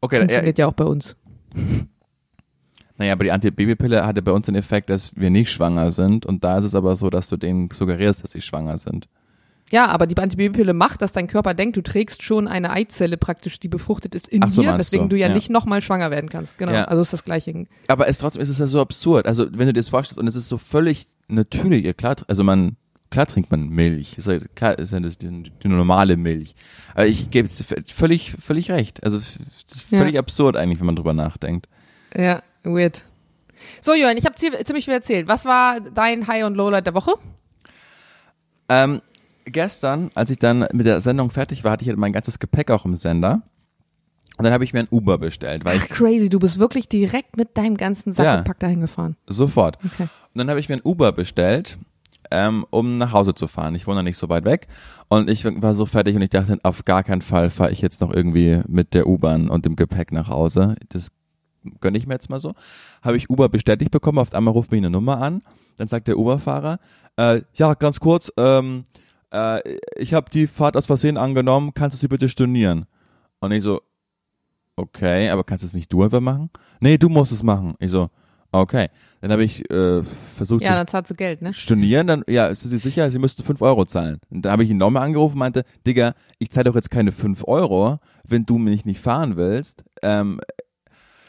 [0.01, 1.15] Okay, Funktioniert ja auch bei uns.
[2.97, 6.25] naja, aber die Antibabypille hatte bei uns den Effekt, dass wir nicht schwanger sind.
[6.25, 9.07] Und da ist es aber so, dass du denen suggerierst, dass sie schwanger sind.
[9.71, 13.57] Ja, aber die Antibabypille macht, dass dein Körper denkt, du trägst schon eine Eizelle praktisch,
[13.57, 15.33] die befruchtet ist in so, dir, weswegen du, du ja, ja.
[15.33, 16.57] nicht nochmal schwanger werden kannst.
[16.57, 16.73] Genau.
[16.73, 16.83] Ja.
[16.85, 17.65] Also ist das gleiche.
[17.87, 19.25] Aber es trotzdem ist es ja so absurd.
[19.25, 22.75] Also wenn du dir das vorstellst und es ist so völlig natürlich, klar, also man
[23.11, 25.27] klar trinkt man Milch, ist ja, klar ist ja das die,
[25.61, 26.55] die normale Milch.
[26.95, 27.47] Aber ich gebe
[27.87, 29.03] völlig völlig recht.
[29.03, 29.99] Also es ist Ja.
[29.99, 31.67] völlig absurd eigentlich, wenn man drüber nachdenkt.
[32.15, 33.03] Ja, weird.
[33.81, 35.27] So, Johann, ich habe ziemlich viel erzählt.
[35.27, 37.13] Was war dein High- und Lowlight der Woche?
[38.69, 39.01] Ähm,
[39.45, 42.71] gestern, als ich dann mit der Sendung fertig war, hatte ich halt mein ganzes Gepäck
[42.71, 43.41] auch im Sender.
[44.37, 47.37] Und dann habe ich mir ein Uber bestellt, weil Ach, crazy, du bist wirklich direkt
[47.37, 48.53] mit deinem ganzen Sack Ja.
[48.57, 49.15] dahin gefahren.
[49.27, 49.77] sofort.
[49.85, 50.03] Okay.
[50.03, 51.77] Und dann habe ich mir ein Uber bestellt,
[52.31, 53.75] ähm, um nach Hause zu fahren.
[53.75, 54.67] Ich wohne da nicht so weit weg.
[55.09, 58.01] Und ich war so fertig und ich dachte, auf gar keinen Fall fahre ich jetzt
[58.01, 60.75] noch irgendwie mit der U-Bahn und dem Gepäck nach Hause.
[60.89, 61.11] Das
[61.79, 62.53] gönne ich mir jetzt mal so.
[63.01, 65.41] Habe ich Uber bestätigt bekommen, auf einmal ruft mich eine Nummer an.
[65.77, 66.79] Dann sagt der Uberfahrer,
[67.17, 68.83] äh, ja, ganz kurz, ähm,
[69.31, 72.85] äh, ich habe die Fahrt aus Versehen angenommen, kannst du sie bitte stornieren?
[73.39, 73.81] Und ich so,
[74.75, 76.49] okay, aber kannst du es nicht du einfach machen?
[76.79, 77.75] Nee, du musst es machen.
[77.79, 78.09] Ich so,
[78.51, 78.89] okay.
[79.21, 81.53] Dann habe ich äh, versucht Ja, zu dann zahlst du Geld, ne?
[81.53, 84.19] stornieren, dann, ja, sind Sie sicher, Sie müssten 5 Euro zahlen.
[84.29, 87.11] Und da habe ich ihn nochmal angerufen und meinte, Digga, ich zahle doch jetzt keine
[87.11, 87.97] 5 Euro,
[88.27, 89.83] wenn du mich nicht fahren willst.
[90.01, 90.41] Ähm,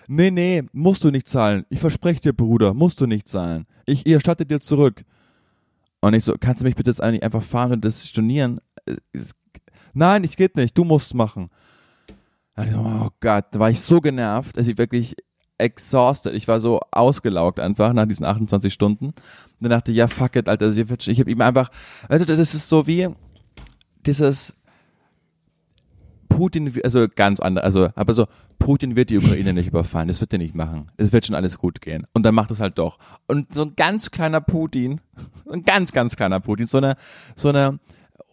[0.09, 1.67] nee, nee, musst du nicht zahlen.
[1.69, 3.67] Ich verspreche dir, Bruder, musst du nicht zahlen.
[3.85, 5.05] Ich, erstatte dir zurück.
[6.01, 8.61] Und ich so, kannst du mich bitte jetzt eigentlich einfach fahren und das stornieren?
[8.87, 8.97] Äh,
[9.95, 11.51] Nein, es geht nicht, du musst machen.
[12.57, 15.15] Oh Gott, da war ich so genervt, dass ich wirklich
[15.63, 16.35] exhausted.
[16.35, 19.07] Ich war so ausgelaugt einfach nach diesen 28 Stunden.
[19.07, 19.15] Und
[19.61, 20.71] dann dachte ich, ja, fuck it, Alter.
[20.71, 21.71] Ich habe ihm einfach,
[22.09, 23.09] also das ist so wie
[24.05, 24.55] dieses
[26.29, 28.27] Putin, also ganz anders, also, aber so,
[28.59, 30.87] Putin wird die Ukraine nicht überfallen, das wird er nicht machen.
[30.97, 32.07] Es wird schon alles gut gehen.
[32.13, 32.99] Und dann macht es halt doch.
[33.27, 35.01] Und so ein ganz kleiner Putin,
[35.51, 36.97] ein ganz, ganz kleiner Putin, so eine,
[37.35, 37.79] so eine,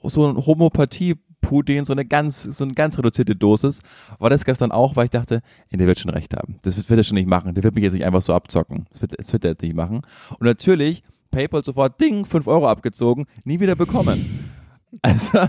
[0.04, 1.16] so ein Homopathie
[1.50, 3.82] Putin, so eine ganz, so eine ganz reduzierte Dosis,
[4.20, 6.60] war das gestern auch, weil ich dachte, ey, der wird schon recht haben.
[6.62, 7.56] Das wird, wird er schon nicht machen.
[7.56, 8.86] Der wird mich jetzt nicht einfach so abzocken.
[8.92, 10.02] Das wird, das wird er jetzt nicht machen.
[10.38, 14.46] Und natürlich, PayPal sofort, Ding, 5 Euro abgezogen, nie wieder bekommen.
[15.04, 15.48] Also,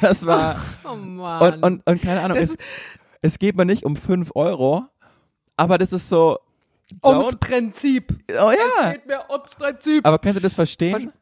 [0.00, 1.42] das war, Oh Mann.
[1.54, 2.56] und, und, und keine Ahnung, Das es,
[3.22, 4.86] es geht mir nicht um 5 Euro,
[5.56, 6.38] aber das ist so,
[7.04, 8.12] ums Prinzip.
[8.32, 10.04] oh ja, Geht mir ums Prinzip.
[10.04, 11.12] aber kannst du das verstehen?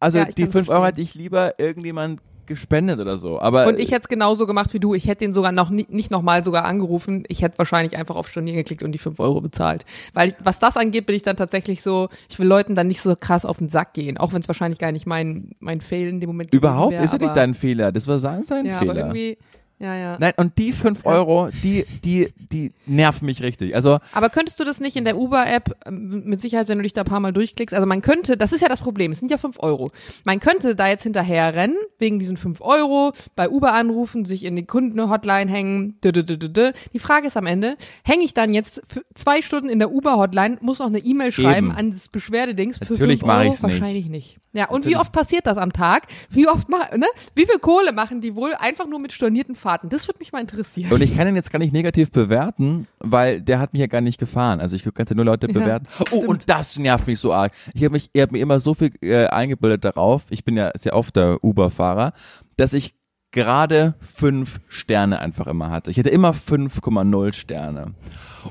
[0.00, 3.66] Also, Ja, die kann's 5 Euro hätte ich lieber irgendjemand gespendet oder so, aber.
[3.66, 4.94] Und ich hätte es genauso gemacht wie du.
[4.94, 7.24] Ich hätte den sogar noch nie, nicht nochmal sogar angerufen.
[7.28, 9.84] Ich hätte wahrscheinlich einfach auf Stornieren geklickt und die 5 Euro bezahlt.
[10.14, 13.14] Weil was das angeht, bin ich dann tatsächlich so, ich will Leuten dann nicht so
[13.16, 14.18] krass auf den Sack gehen.
[14.18, 17.02] Auch wenn es wahrscheinlich gar nicht mein, mein Fail in dem Moment gewesen Überhaupt wär,
[17.02, 17.92] ist ja nicht aber- dein Fehler.
[17.92, 19.00] Das war sein, sein Ja, aber Fehler.
[19.06, 19.38] irgendwie,
[19.82, 20.16] ja, ja.
[20.20, 23.74] Nein, und die 5 Euro, die, die, die nerven mich richtig.
[23.74, 26.92] Also, Aber könntest du das nicht in der Uber-App, ähm, mit Sicherheit, wenn du dich
[26.92, 29.32] da ein paar Mal durchklickst, also man könnte, das ist ja das Problem, es sind
[29.32, 29.90] ja 5 Euro.
[30.22, 34.54] Man könnte da jetzt hinterher rennen, wegen diesen 5 Euro, bei Uber anrufen, sich in
[34.54, 35.98] die Kundenhotline hängen.
[36.04, 40.58] Die Frage ist am Ende, hänge ich dann jetzt für zwei Stunden in der Uber-Hotline,
[40.60, 41.76] muss noch eine E-Mail schreiben Eben.
[41.76, 43.62] an das Beschwerdedings für Natürlich 5 mach Euro?
[43.62, 44.38] Wahrscheinlich nicht.
[44.54, 46.06] Ja, und wie oft passiert das am Tag?
[46.28, 47.06] Wie oft ma- ne?
[47.34, 49.88] Wie viel Kohle machen die wohl einfach nur mit stornierten Fahrten?
[49.88, 50.92] Das würde mich mal interessieren.
[50.92, 54.02] Und ich kann ihn jetzt gar nicht negativ bewerten, weil der hat mich ja gar
[54.02, 54.60] nicht gefahren.
[54.60, 55.86] Also ich kann ja nur Leute Ja, bewerten.
[56.00, 56.28] Oh, stimmt.
[56.28, 57.52] und das nervt mich so arg.
[57.72, 60.24] Ich habe mich, ihr habt mir immer so viel äh, eingebildet darauf.
[60.28, 62.12] Ich bin ja sehr oft der Uber-Fahrer,
[62.58, 62.94] dass ich
[63.30, 65.90] gerade fünf Sterne einfach immer hatte.
[65.90, 67.94] Ich hatte immer 5,0 Sterne.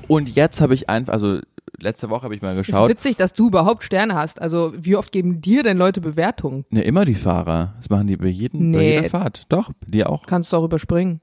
[0.08, 1.38] Und jetzt habe ich einfach, also
[1.82, 2.88] letzte Woche habe ich mal ist geschaut.
[2.88, 4.40] witzig, dass du überhaupt Sterne hast.
[4.40, 6.64] Also wie oft geben dir denn Leute Bewertungen?
[6.70, 7.74] Ne, immer die Fahrer.
[7.78, 8.94] Das machen die bei, jedem, bei Nee.
[8.96, 9.44] jeder Fahrt.
[9.50, 10.24] Doch, die auch.
[10.26, 11.20] Kannst du auch überspringen.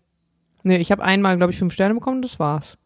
[0.63, 2.77] Nee, ich habe einmal, glaube ich, fünf Sterne bekommen, das war's.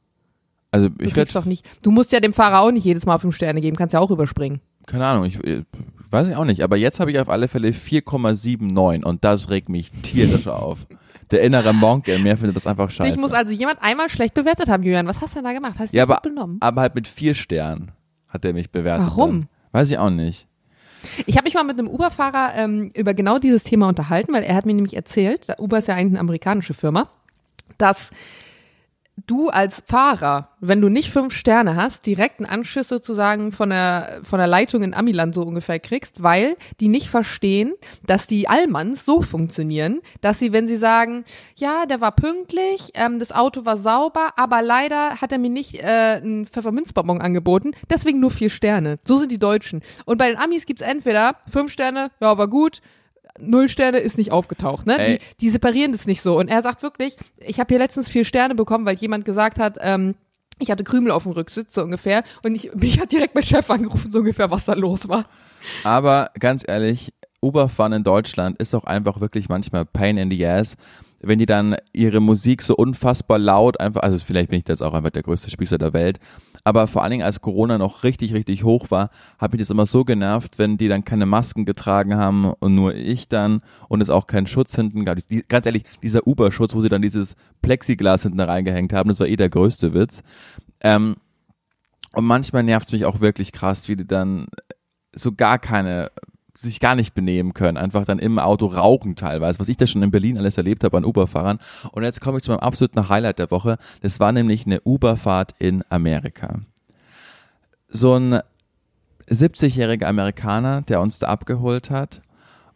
[0.72, 1.66] Also Du ich werde doch nicht.
[1.84, 4.12] Du musst ja dem Fahrer auch nicht jedes Mal fünf Sterne geben, kannst ja auch
[4.12, 4.62] überspringen.
[4.86, 5.64] keine Ahnung, ich, ich
[6.10, 9.70] weiß ich auch nicht, aber jetzt habe ich auf alle Fälle 4,79 und das regt
[9.70, 10.86] mich tierisch auf.
[11.34, 13.10] Der innere Monk in mir findet das einfach scheiße.
[13.10, 15.08] Dich muss also jemand einmal schlecht bewertet haben, Julian.
[15.08, 15.74] Was hast du denn da gemacht?
[15.80, 16.58] Hast du ja, aber, benommen?
[16.60, 17.92] aber halt mit vier Sternen
[18.30, 19.08] hat er mich bewertet.
[19.08, 19.32] Warum?
[19.32, 19.50] Dann.
[19.72, 20.48] Weiß ich auch nicht.
[21.26, 24.56] Ich habe mich mal mit einem Uber-Fahrer ähm, über genau dieses Thema unterhalten, weil er
[24.56, 27.10] hat mir nämlich erzählt, Uber ist ja eigentlich eine amerikanische Firma,
[27.80, 28.12] dass
[29.28, 34.22] du als Fahrer, wenn du nicht fünf Sterne hast, direkt einen Anschiss sozusagen von der,
[34.24, 37.74] von der Leitung in Amiland so ungefähr kriegst, weil die nicht verstehen,
[38.06, 43.20] dass die Allmanns so funktionieren, dass sie, wenn sie sagen, ja, der war pünktlich, ähm,
[43.20, 48.20] das Auto war sauber, aber leider hat er mir nicht äh, einen Pfefferminzbonbon angeboten, deswegen
[48.20, 49.00] nur vier Sterne.
[49.04, 49.82] So sind die Deutschen.
[50.06, 52.82] Und bei den Amis gibt's entweder fünf Sterne, ja, war gut,
[53.40, 55.00] Null Sterne ist nicht aufgetaucht, ne?
[55.00, 55.18] Ey.
[55.18, 56.38] Die, die separieren das nicht so.
[56.38, 59.78] Und er sagt wirklich, ich habe hier letztens vier Sterne bekommen, weil jemand gesagt hat,
[59.82, 60.16] ähm,
[60.60, 62.24] ich hatte Krümel auf dem Rücksitz, so ungefähr.
[62.44, 65.26] Und ich, mich hat direkt mein Chef angerufen, so ungefähr, was da los war.
[65.84, 70.76] Aber ganz ehrlich, Uberfahren in Deutschland ist doch einfach wirklich manchmal Pain in the Ass,
[71.24, 74.94] wenn die dann ihre Musik so unfassbar laut einfach, also vielleicht bin ich jetzt auch
[74.94, 76.20] einfach der größte Spießer der Welt,
[76.64, 79.10] aber vor allen Dingen als Corona noch richtig, richtig hoch war,
[79.40, 82.94] habe ich das immer so genervt, wenn die dann keine Masken getragen haben und nur
[82.94, 85.18] ich dann und es auch keinen Schutz hinten gab.
[85.30, 89.28] Die, ganz ehrlich, dieser Uber-Schutz, wo sie dann dieses Plexiglas hinten reingehängt haben, das war
[89.28, 90.24] eh der größte Witz.
[90.82, 91.16] Ähm,
[92.14, 94.48] und manchmal nervt es mich auch wirklich krass, wie die dann
[95.16, 96.12] so gar keine
[96.64, 100.04] sich gar nicht benehmen können, einfach dann im Auto rauchen teilweise, was ich da schon
[100.04, 101.60] in Berlin alles erlebt habe an Uberfahrern.
[101.92, 103.78] Und jetzt komme ich zu meinem absoluten Highlight der Woche.
[104.02, 106.60] Das war nämlich eine Uberfahrt in Amerika.
[107.90, 108.40] So ein
[109.30, 112.22] 70-jähriger Amerikaner, der uns da abgeholt hat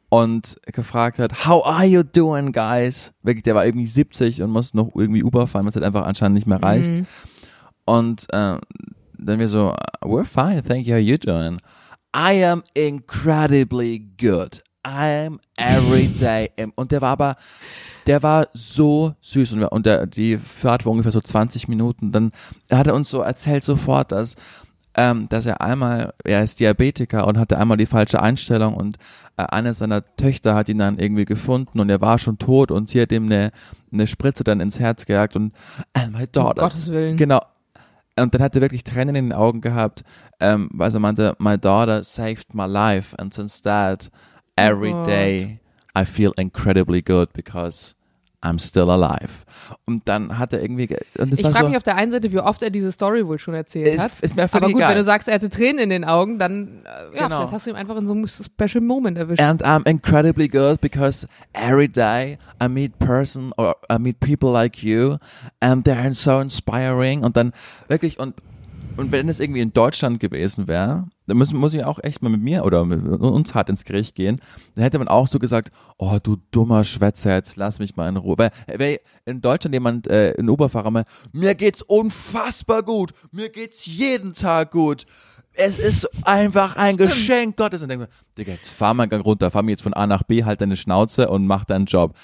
[0.10, 3.14] und gefragt hat, how are you doing, guys?
[3.24, 6.36] Wirklich, der war irgendwie 70 und musste noch irgendwie Uber fahren, was halt einfach anscheinend
[6.36, 6.90] nicht mehr reicht.
[7.86, 8.58] Und äh,
[9.18, 11.58] dann wir so, we're fine, thank you, how you doing?
[12.18, 14.64] I am incredibly good.
[14.84, 16.50] I'm every day.
[16.76, 17.36] Und der war aber,
[18.08, 22.12] der war so süß und, und der, die Fahrt war ungefähr so 20 Minuten.
[22.12, 22.32] Dann
[22.72, 24.36] hat er uns so erzählt sofort, dass,
[24.96, 28.98] ähm, dass er einmal, er ist Diabetiker und hatte einmal die falsche Einstellung und
[29.36, 32.90] äh, eine seiner Töchter hat ihn dann irgendwie gefunden und er war schon tot und
[32.90, 33.52] sie hat ihm eine,
[33.92, 35.54] eine Spritze dann ins Herz gejagt und
[35.94, 36.62] äh, my daughter.
[36.62, 37.18] Gottes Willen.
[37.18, 37.42] Genau.
[38.20, 40.04] Und dann hat er wirklich Tränen in den Augen gehabt,
[40.40, 44.10] ähm, weil er meinte, my daughter saved my life and since that,
[44.56, 45.08] every Gott.
[45.08, 45.60] day
[45.98, 47.96] I feel incredibly good because
[48.48, 49.30] I'm still alive.
[49.86, 52.64] Und dann hat er irgendwie, Ich frage so, mich auf der einen Seite, wie oft
[52.64, 54.12] er diese Story wohl schon erzählt ist, hat.
[54.22, 54.90] ist mir völlig Aber gut, egal.
[54.92, 57.40] wenn du sagst, er hatte Tränen in den Augen, dann äh, ja, Genau.
[57.40, 59.42] vielleicht hast du ihn einfach in so einem Special Moment erwischt.
[59.42, 64.82] And I'm incredibly good because every day I meet person or I meet people like
[64.84, 65.18] you
[65.60, 67.52] and they're so inspiring und dann
[67.90, 68.36] wirklich und
[68.98, 72.30] und wenn es irgendwie in Deutschland gewesen wäre, dann muss, muss ich auch echt mal
[72.30, 74.42] mit mir oder mit uns hart ins Gericht gehen,
[74.76, 78.18] dann hätte man auch so gesagt, oh du dummer Schwätzer, jetzt lass mich mal in
[78.18, 78.38] Ruhe.
[78.38, 83.86] Weil, weil in Deutschland jemand, äh, ein Uberfahrer mal, mir geht's unfassbar gut, mir geht's
[83.86, 85.06] jeden Tag gut.
[85.54, 87.82] Es ist einfach ein Geschenk Gottes.
[87.82, 90.06] Und denke mir, Digga, jetzt fahr mal einen Gang runter, fahr mir jetzt von A
[90.06, 92.16] nach B, halt deine Schnauze und mach deinen Job.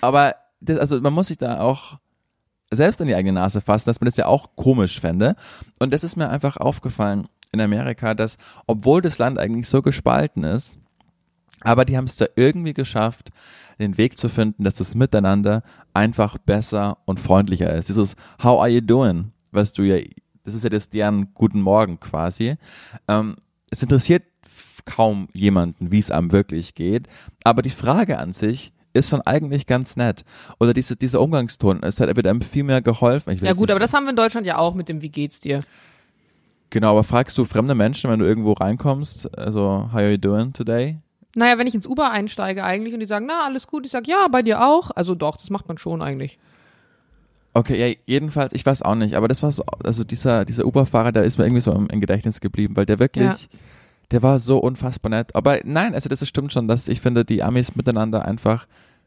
[0.00, 1.98] Aber das, also man muss sich da auch
[2.70, 5.36] selbst in die eigene Nase fassen, dass man das ja auch komisch fände.
[5.78, 10.44] Und das ist mir einfach aufgefallen in Amerika, dass obwohl das Land eigentlich so gespalten
[10.44, 10.78] ist,
[11.62, 13.30] aber die haben es da irgendwie geschafft,
[13.78, 15.62] den Weg zu finden, dass das Miteinander
[15.94, 17.88] einfach besser und freundlicher ist.
[17.88, 19.32] Dieses How are you doing?
[19.52, 20.02] Was du ja,
[20.44, 22.56] das ist ja das deren Guten Morgen quasi.
[23.08, 23.36] Ähm,
[23.70, 24.24] es interessiert
[24.84, 27.08] kaum jemanden, wie es einem wirklich geht,
[27.44, 30.24] aber die Frage an sich ist schon eigentlich ganz nett.
[30.58, 33.36] Oder diese, dieser Umgangston, es hat einem viel mehr geholfen.
[33.40, 35.60] Ja gut, aber das haben wir in Deutschland ja auch mit dem Wie geht's dir?
[36.70, 40.52] Genau, aber fragst du fremde Menschen, wenn du irgendwo reinkommst, also, how are you doing
[40.52, 40.98] today?
[41.34, 44.06] Naja, wenn ich ins Uber einsteige eigentlich und die sagen, na, alles gut, ich sag,
[44.08, 44.90] ja, bei dir auch.
[44.94, 46.38] Also doch, das macht man schon eigentlich.
[47.52, 51.12] Okay, ja, jedenfalls, ich weiß auch nicht, aber das war so, also dieser, dieser Uber-Fahrer,
[51.12, 53.48] der ist mir irgendwie so im, im Gedächtnis geblieben, weil der wirklich,
[54.10, 55.34] Der war so unfassbar nett.
[55.34, 58.66] Aber nein, also das stimmt schon, dass ich finde, die Amis miteinander einfach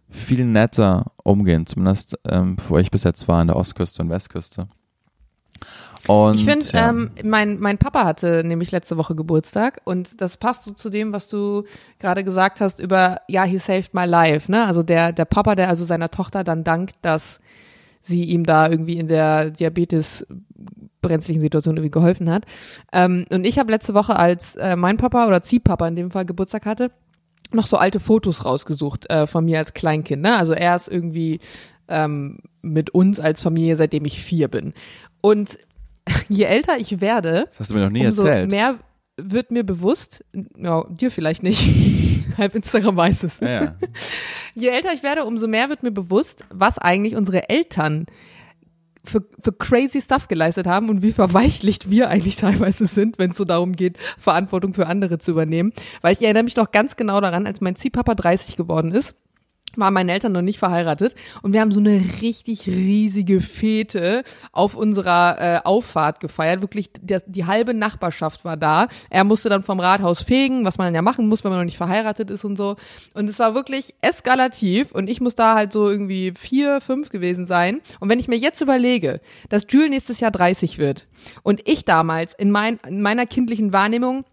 [0.09, 1.65] viel netter umgehen.
[1.65, 4.67] Zumindest, ähm, wo ich bis jetzt war, an der Ostküste und Westküste.
[6.07, 6.89] Und, Ich finde, ja.
[6.89, 11.13] ähm, mein, mein Papa hatte nämlich letzte Woche Geburtstag und das passt so zu dem,
[11.13, 11.63] was du
[11.99, 14.65] gerade gesagt hast über, ja, he saved my life, ne?
[14.65, 17.39] Also der, der Papa, der also seiner Tochter dann dankt, dass
[18.03, 20.27] sie ihm da irgendwie in der Diabetes
[21.01, 22.45] brenzlichen Situation irgendwie geholfen hat.
[22.91, 26.25] Ähm, und ich habe letzte Woche, als äh, mein Papa oder Ziehpapa in dem Fall
[26.25, 26.91] Geburtstag hatte,
[27.51, 30.21] noch so alte Fotos rausgesucht äh, von mir als Kleinkind.
[30.21, 30.35] Ne?
[30.35, 31.39] Also er ist irgendwie
[31.87, 34.73] ähm, mit uns als Familie, seitdem ich vier bin.
[35.21, 35.59] Und
[36.29, 38.51] je älter ich werde, das hast du mir noch nie umso erzählt.
[38.51, 38.79] mehr
[39.17, 40.25] wird mir bewusst,
[40.57, 41.71] ja, dir vielleicht nicht,
[42.37, 43.39] halb Instagram weiß es.
[43.39, 43.75] ja.
[44.55, 48.05] Je älter ich werde, umso mehr wird mir bewusst, was eigentlich unsere Eltern
[49.03, 53.37] für, für crazy Stuff geleistet haben und wie verweichlicht wir eigentlich teilweise sind, wenn es
[53.37, 55.73] so darum geht, Verantwortung für andere zu übernehmen.
[56.01, 59.15] Weil ich erinnere mich noch ganz genau daran, als mein Ziehpapa 30 geworden ist,
[59.75, 64.75] waren meine Eltern noch nicht verheiratet und wir haben so eine richtig riesige Fete auf
[64.75, 66.61] unserer äh, Auffahrt gefeiert.
[66.61, 68.87] Wirklich, der, die halbe Nachbarschaft war da.
[69.09, 71.77] Er musste dann vom Rathaus fegen, was man ja machen muss, wenn man noch nicht
[71.77, 72.75] verheiratet ist und so.
[73.13, 77.45] Und es war wirklich eskalativ und ich muss da halt so irgendwie vier, fünf gewesen
[77.45, 77.81] sein.
[77.99, 81.07] Und wenn ich mir jetzt überlege, dass Jules nächstes Jahr 30 wird
[81.43, 84.25] und ich damals in, mein, in meiner kindlichen Wahrnehmung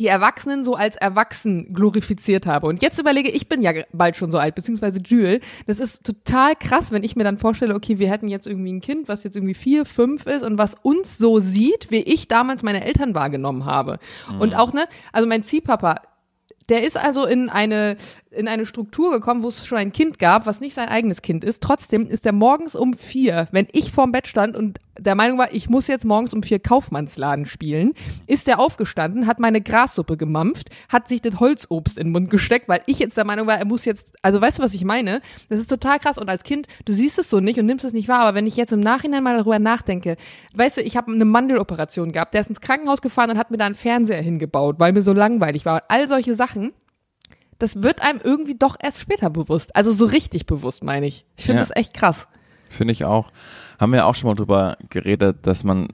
[0.00, 2.66] die Erwachsenen so als erwachsen glorifiziert habe.
[2.66, 5.40] Und jetzt überlege, ich bin ja bald schon so alt, beziehungsweise Jules.
[5.66, 8.80] Das ist total krass, wenn ich mir dann vorstelle, okay, wir hätten jetzt irgendwie ein
[8.80, 12.62] Kind, was jetzt irgendwie vier, fünf ist und was uns so sieht, wie ich damals
[12.62, 13.98] meine Eltern wahrgenommen habe.
[14.38, 16.00] Und auch, ne, also mein Ziehpapa,
[16.70, 17.96] der ist also in eine,
[18.30, 21.42] in eine Struktur gekommen, wo es schon ein Kind gab, was nicht sein eigenes Kind
[21.42, 21.62] ist.
[21.62, 25.52] Trotzdem ist er morgens um vier, wenn ich vorm Bett stand und der Meinung war,
[25.52, 27.94] ich muss jetzt morgens um vier Kaufmannsladen spielen,
[28.26, 32.68] ist er aufgestanden, hat meine Grassuppe gemampft, hat sich das Holzobst in den Mund gesteckt,
[32.68, 35.22] weil ich jetzt der Meinung war, er muss jetzt, also weißt du, was ich meine?
[35.48, 36.18] Das ist total krass.
[36.18, 38.46] Und als Kind, du siehst es so nicht und nimmst es nicht wahr, aber wenn
[38.46, 40.16] ich jetzt im Nachhinein mal darüber nachdenke,
[40.54, 43.56] weißt du, ich habe eine Mandeloperation gehabt, der ist ins Krankenhaus gefahren und hat mir
[43.56, 45.84] da einen Fernseher hingebaut, weil mir so langweilig war.
[45.88, 46.72] All solche Sachen
[47.60, 49.74] das wird einem irgendwie doch erst später bewusst.
[49.76, 51.24] Also so richtig bewusst, meine ich.
[51.36, 51.68] Ich finde Ja.
[51.68, 52.26] das echt krass.
[52.68, 53.30] Finde ich auch.
[53.78, 55.88] Haben wir auch schon mal drüber geredet, dass man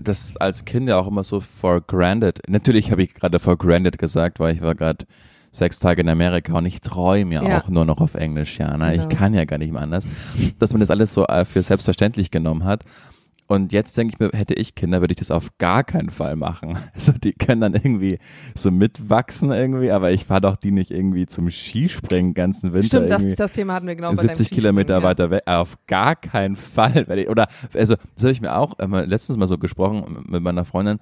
[0.00, 2.40] das als Kind ja auch immer so for granted.
[2.48, 5.06] Natürlich habe ich gerade for granted gesagt, weil ich war gerade
[5.50, 7.60] sechs Tage in Amerika und ich träume ja, Ja.
[7.62, 8.76] auch nur noch auf Englisch, ja.
[8.76, 8.92] Ne?
[8.92, 9.02] Genau.
[9.08, 10.04] Ich kann ja gar nicht mehr anders.
[10.58, 12.84] Dass man das alles so äh, für selbstverständlich genommen hat.
[13.48, 16.36] Und jetzt denke ich mir, hätte ich Kinder, würde ich das auf gar keinen Fall
[16.36, 16.78] machen.
[16.94, 18.18] Also die können dann irgendwie
[18.54, 23.10] so mitwachsen irgendwie, aber ich fahre doch die nicht irgendwie zum Skispringen ganzen Winter Stimmt,
[23.10, 23.36] das, irgendwie.
[23.36, 26.94] das Thema hatten wir genau bei deinem 70 Kilometer weiter weg, auf gar keinen Fall.
[27.08, 30.42] werde ich- Oder, also, das habe ich mir auch äh, letztens mal so gesprochen mit
[30.42, 30.98] meiner Freundin.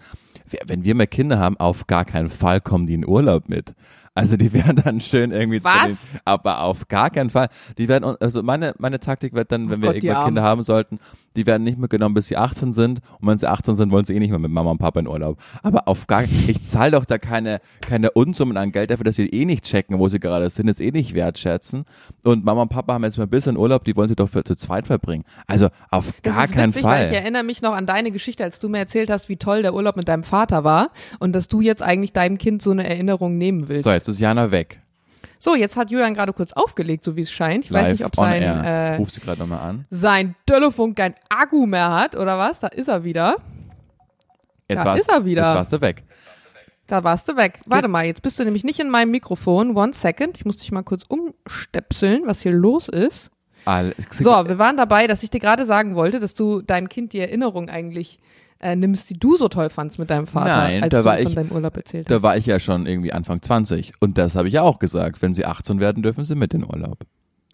[0.67, 3.75] Wenn wir mehr Kinder haben, auf gar keinen Fall kommen die in Urlaub mit.
[4.17, 6.13] Also die werden dann schön irgendwie Was?
[6.15, 7.49] den- aber auf gar keinen Fall.
[7.79, 10.43] Die werden, also meine, meine Taktik wird dann, wenn wir Oh Gott, die irgendwann Kinder
[10.43, 10.51] Armen.
[10.51, 10.99] haben sollten,
[11.37, 13.01] die werden nicht mitgenommen, bis sie 18 sind.
[13.21, 15.07] Und wenn sie 18 sind, wollen sie eh nicht mehr mit Mama und Papa in
[15.07, 15.39] Urlaub.
[15.63, 19.29] Aber auf gar, ich zahle doch da keine, keine Unsummen an Geld dafür, dass sie
[19.29, 21.85] eh nicht checken, wo sie gerade sind, es eh nicht wertschätzen.
[22.25, 24.43] Und Mama und Papa haben jetzt mal ein bisschen Urlaub, die wollen sie doch für
[24.45, 25.25] zu zweit verbringen.
[25.47, 27.19] Also auf Das gar ist keinen witzig, weil ich Fall.
[27.19, 29.97] erinnere mich noch an deine Geschichte, als du mir erzählt hast, wie toll der Urlaub
[29.97, 33.69] mit deinem Vater war und dass du jetzt eigentlich deinem Kind so eine Erinnerung nehmen
[33.69, 33.85] willst.
[33.85, 34.81] So, jetzt ist Jana weg.
[35.39, 37.65] So, jetzt hat Julian gerade kurz aufgelegt, so wie es scheint.
[37.67, 38.65] Ich weiß Live nicht, ob sein, air.
[38.65, 39.85] äh, Ruf sie gerade nochmal an.
[39.91, 42.61] sein Telefon kein Akku mehr hat, oder was?
[42.61, 43.37] Da ist er wieder.
[44.69, 45.45] Jetzt Da warst, ist er wieder.
[45.45, 46.05] Jetzt warst du weg.
[46.87, 47.61] Da warst du weg.
[47.67, 49.77] Warte mal, jetzt bist du nämlich nicht in meinem Mikrofon.
[49.77, 50.37] One second.
[50.39, 53.31] Ich muss dich mal kurz umstöpseln, was hier los ist.
[54.11, 57.19] So, wir waren dabei, dass ich dir gerade sagen wollte, dass du deinem Kind die
[57.19, 58.21] Erinnerung eigentlich
[58.61, 61.17] äh, nimmst, die du so toll fandst mit deinem Vater, Nein, als da du war
[61.19, 62.23] von ich- deinem Urlaub erzählt Da hast.
[62.23, 63.93] war ich ja schon irgendwie Anfang 20.
[64.01, 65.21] Und das habe ich ja auch gesagt.
[65.23, 66.99] Wenn sie 18 werden, dürfen sie mit in Urlaub.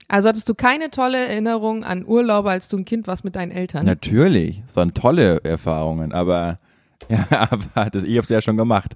[0.09, 3.51] Also hattest du keine tolle Erinnerung an Urlaube, als du ein Kind warst mit deinen
[3.51, 3.87] Eltern?
[3.87, 4.63] Natürlich.
[4.67, 6.59] Es waren tolle Erfahrungen, aber,
[7.09, 8.95] ja, aber das, ich habe es ja schon gemacht.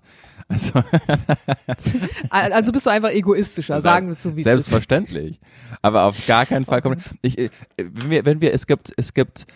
[0.49, 0.73] Also,
[2.31, 4.45] Also bist du einfach egoistischer, sagen wir es so, wie es ist.
[4.45, 5.41] Selbstverständlich.
[5.83, 7.03] Aber auf gar keinen Fall kommt.
[7.23, 9.47] Ich, äh, wenn wir, wenn wir, es gibt, es gibt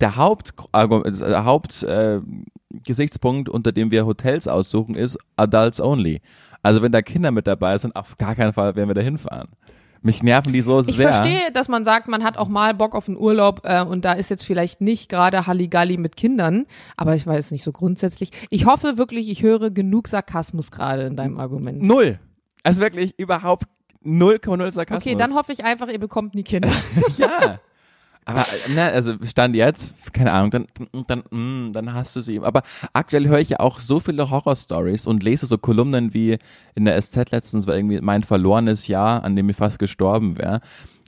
[0.00, 2.20] der Haupt, der Haupt äh,
[2.70, 6.20] Gesichtspunkt, unter dem wir Hotels aussuchen, ist Adults Only.
[6.62, 9.48] Also wenn da Kinder mit dabei sind, auf gar keinen Fall werden wir da hinfahren.
[10.00, 11.12] Mich nerven die so Ich sehr.
[11.12, 14.12] verstehe, dass man sagt, man hat auch mal Bock auf einen Urlaub äh, und da
[14.12, 18.30] ist jetzt vielleicht nicht gerade Halligalli mit Kindern, aber ich weiß nicht so grundsätzlich.
[18.50, 21.82] Ich hoffe wirklich, ich höre genug Sarkasmus gerade in deinem Argument.
[21.82, 22.20] Null.
[22.62, 23.64] Also wirklich überhaupt
[24.04, 25.04] 0,0 Sarkasmus.
[25.04, 26.70] Okay, dann hoffe ich einfach, ihr bekommt nie Kinder.
[27.16, 27.58] Ja.
[28.28, 30.66] Aber ne, also stand jetzt, keine Ahnung, dann,
[31.06, 32.38] dann, mm, dann hast du sie.
[32.40, 32.62] Aber
[32.92, 36.36] aktuell höre ich ja auch so viele Horror-Stories und lese so Kolumnen wie
[36.74, 40.60] in der SZ letztens war irgendwie mein verlorenes Jahr, an dem ich fast gestorben wäre.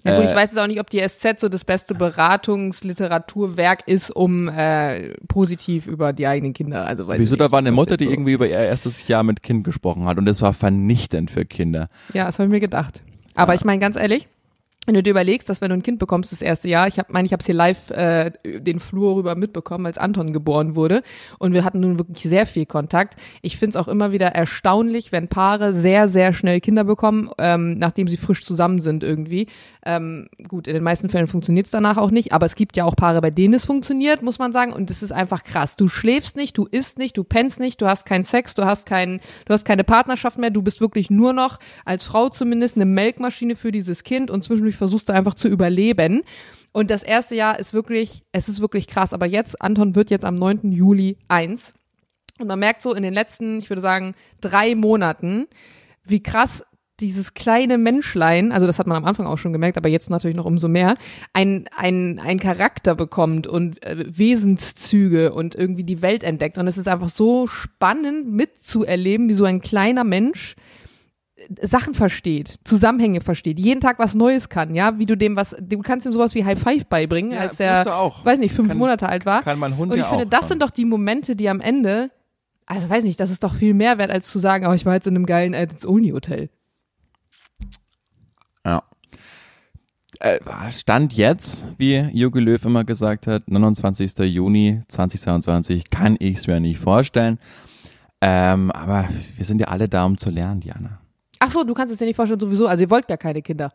[0.03, 3.87] Ja gut, Äh, ich weiß jetzt auch nicht, ob die SZ so das beste Beratungsliteraturwerk
[3.87, 6.87] ist, um äh, positiv über die eigenen Kinder.
[6.87, 9.07] Also weiß Wieso, ich da nicht, war eine Mutter, die so- irgendwie über ihr erstes
[9.09, 11.89] Jahr mit Kind gesprochen hat und das war vernichtend für Kinder.
[12.15, 13.03] Ja, das habe ich mir gedacht.
[13.35, 13.59] Aber Ja.
[13.59, 14.29] ich meine ganz ehrlich,
[14.91, 17.11] wenn du dir überlegst, dass wenn du ein Kind bekommst das erste Jahr, ich hab,
[17.11, 21.05] meine, ich habe es hier live äh, den Flur rüber mitbekommen, als Anton geboren wurde
[21.39, 23.15] und wir hatten nun wirklich sehr viel Kontakt.
[23.41, 27.79] Ich finde es auch immer wieder erstaunlich, wenn Paare sehr, sehr schnell Kinder bekommen, ähm,
[27.79, 29.47] nachdem sie frisch zusammen sind irgendwie.
[29.87, 32.85] Ähm, gut, in den meisten Fällen funktioniert es danach auch nicht, aber es gibt ja
[32.85, 34.73] auch Paare, bei denen es funktioniert, muss man sagen.
[34.73, 35.77] Und das ist einfach krass.
[35.77, 38.87] Du schläfst nicht, du isst nicht, du pennst nicht, du hast keinen Sex, du hast
[38.87, 42.87] keinen, du hast keine Partnerschaft mehr, du bist wirklich nur noch als Frau zumindest eine
[42.87, 46.23] Melkmaschine für dieses Kind und zwischendurch versuchst du einfach zu überleben.
[46.73, 49.13] Und das erste Jahr ist wirklich, es ist wirklich krass.
[49.13, 50.73] Aber jetzt, Anton wird jetzt am 9.
[50.73, 51.75] Juli eins.
[52.39, 55.47] Und man merkt so in den letzten, ich würde sagen, drei Monaten,
[56.05, 56.65] wie krass
[57.01, 60.37] dieses kleine Menschlein, also das hat man am Anfang auch schon gemerkt, aber jetzt natürlich
[60.37, 60.97] noch umso mehr,
[61.33, 66.59] ein, ein, ein Charakter bekommt und äh, Wesenszüge und irgendwie die Welt entdeckt.
[66.59, 70.57] Und es ist einfach so spannend mitzuerleben, wie so ein kleiner Mensch
[71.63, 75.79] Sachen versteht, Zusammenhänge versteht, jeden Tag was Neues kann, ja, wie du dem was, du
[75.81, 78.25] kannst ihm sowas wie High Five beibringen, Ja, als du auch.
[78.25, 79.43] weiß nicht, fünf Kann- Monate alt war.
[79.43, 81.61] Kann mein Hund Und ich ja finde, auch das sind doch die Momente, die am
[81.61, 82.11] Ende,
[82.67, 84.95] also weiß nicht, das ist doch viel mehr wert, als zu sagen, oh, ich war
[84.95, 86.51] jetzt in einem geilen Adults-Only-Hotel.
[88.67, 88.83] Ja.
[90.21, 90.39] Äh,
[90.71, 94.19] Stand jetzt, wie Jogi Löw immer gesagt hat, 29.
[94.19, 97.39] Juni 2022, kann ich es mir nicht vorstellen.
[98.21, 101.00] Ähm, aber wir sind ja alle da, um zu lernen, Diana.
[101.41, 103.73] Ach so, du kannst es dir nicht vorstellen sowieso, also ihr wollt ja keine Kinder.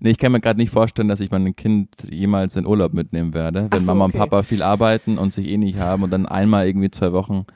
[0.00, 3.34] Nee, ich kann mir gerade nicht vorstellen, dass ich mein Kind jemals in Urlaub mitnehmen
[3.34, 3.66] werde.
[3.70, 4.16] Wenn so, Mama okay.
[4.16, 7.46] und Papa viel arbeiten und sich eh nicht haben und dann einmal irgendwie zwei Wochen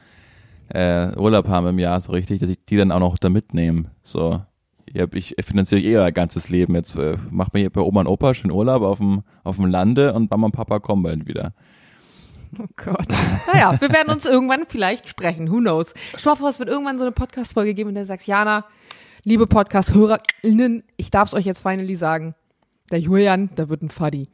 [0.69, 3.85] äh, Urlaub haben im Jahr, so richtig, dass ich die dann auch noch da mitnehme.
[4.03, 4.43] So,
[4.87, 6.75] ich, ich finanziere eh euer ganzes Leben.
[6.75, 9.67] Jetzt äh, macht mir hier bei Oma und Opa schön Urlaub auf dem, auf dem
[9.67, 11.53] Lande und Mama und Papa kommen bald wieder.
[12.59, 13.07] Oh Gott.
[13.53, 15.95] Naja, wir werden uns irgendwann vielleicht sprechen, who knows.
[16.25, 18.67] Mal vor, es wird irgendwann so eine Podcast-Folge geben, in der du sagst, Jana,
[19.25, 22.35] liebe Podcast-HörerInnen, ich darf es euch jetzt finally sagen,
[22.91, 24.29] der Julian, da wird ein Fuddy.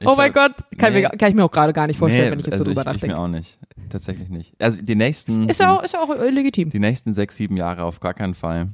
[0.00, 1.02] Ich oh mein Gott, kann, nee.
[1.02, 2.70] mir, kann ich mir auch gerade gar nicht vorstellen, Nee, wenn ich jetzt also so
[2.70, 3.16] drüber ich, ich nachdenke.
[3.16, 3.58] mir auch nicht.
[3.88, 4.52] Tatsächlich nicht.
[4.60, 6.70] Also die nächsten, Ist ja auch, ist ja auch äh, legitim.
[6.70, 8.68] die nächsten sechs, sieben Jahre auf gar keinen Fall.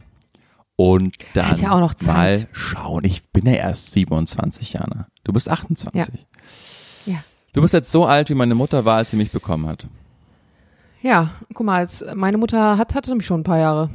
[0.77, 2.49] Und dann ist ja auch noch mal Zeit.
[2.53, 3.05] schauen.
[3.05, 5.07] Ich bin ja erst 27 Jahre.
[5.23, 6.27] Du bist 28.
[7.05, 7.23] Ja.
[7.53, 9.87] Du bist jetzt so alt, wie meine Mutter war, als sie mich bekommen hat.
[11.03, 13.91] Ja, guck mal, als meine Mutter hat, hatte mich schon ein paar Jahre.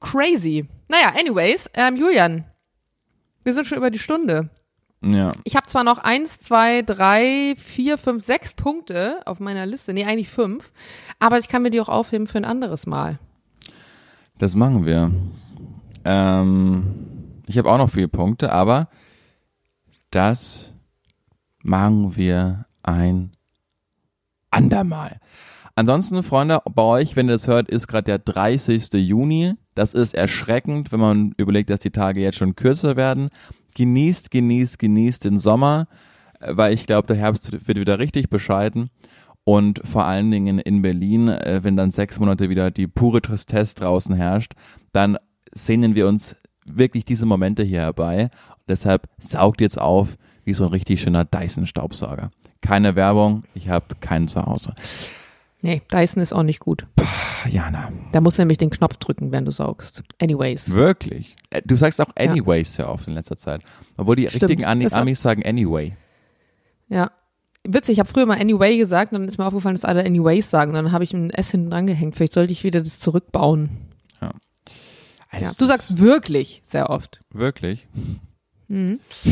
[0.00, 0.66] Crazy.
[0.88, 2.44] Naja, anyways, ähm, Julian,
[3.44, 4.50] wir sind schon über die Stunde.
[5.00, 5.32] Ja.
[5.44, 9.92] Ich habe zwar noch eins, zwei, drei, vier, fünf, sechs Punkte auf meiner Liste.
[9.92, 10.72] Nee, eigentlich fünf.
[11.18, 13.18] Aber ich kann mir die auch aufheben für ein anderes Mal.
[14.38, 15.12] Das machen wir.
[16.04, 18.88] Ähm, ich habe auch noch viele Punkte, aber
[20.10, 20.74] das
[21.62, 23.32] machen wir ein
[24.50, 25.20] andermal.
[25.74, 28.92] Ansonsten, Freunde, bei euch, wenn ihr das hört, ist gerade der 30.
[28.94, 29.54] Juni.
[29.78, 33.30] Das ist erschreckend, wenn man überlegt, dass die Tage jetzt schon kürzer werden.
[33.76, 35.86] Genießt, genießt, genießt den Sommer,
[36.40, 38.90] äh, weil ich glaube, der Herbst wird wieder richtig bescheiden.
[39.44, 43.76] Und vor allen Dingen in Berlin, äh, wenn dann sechs Monate wieder die pure Tristesse
[43.76, 44.54] draußen herrscht,
[44.92, 45.16] dann
[45.52, 48.30] sehnen wir uns wirklich diese Momente hier herbei.
[48.66, 52.32] deshalb saugt jetzt auf wie so ein richtig schöner Dyson-Staubsauger.
[52.62, 54.74] Keine Werbung, ich habe keinen zu Hause.
[55.60, 56.86] Nee, Dyson ist auch nicht gut.
[57.00, 60.02] Ach, Jana, Da musst du nämlich den Knopf drücken, wenn du saugst.
[60.20, 60.70] Anyways.
[60.72, 61.34] wirklich.
[61.50, 63.62] Äh, Du sagst auch anyways sehr oft in letzter Zeit.
[63.96, 65.96] Obwohl die Stimmt, richtigen hat- Amis sagen anyway.
[66.88, 67.10] Ja.
[67.64, 70.48] Witzig, ich habe früher mal Anyway gesagt und dann ist mir aufgefallen, dass alle Anyways
[70.48, 70.70] sagen.
[70.70, 72.14] Und dann habe ich ein S hinten dran gehängt.
[72.16, 73.70] Vielleicht sollte ich wieder das zurückbauen.
[74.22, 74.32] Ja.
[75.32, 77.20] Es- Du sagst wirklich sehr oft.
[77.30, 77.88] Wirklich?
[78.68, 79.00] Mhm.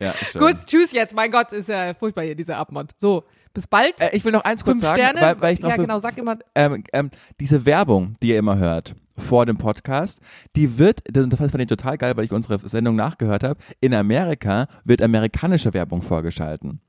[0.00, 0.14] ja.
[0.38, 1.14] Gut, tschüss jetzt.
[1.14, 2.90] Mein Gott, ist ja furchtbar hier, dieser Abmod.
[2.96, 3.24] So,
[3.54, 4.00] bis bald.
[4.00, 5.20] Äh, ich will noch eins kurz sagen, Sterne.
[5.20, 6.38] weil, weil ich drauf ja, genau, sag immer.
[6.54, 10.20] ähm, ähm, diese Werbung, die ihr immer hört vor dem Podcast,
[10.56, 14.68] die wird, das fand ich total geil, weil ich unsere Sendung nachgehört habe, in Amerika
[14.84, 16.80] wird amerikanische Werbung vorgeschalten.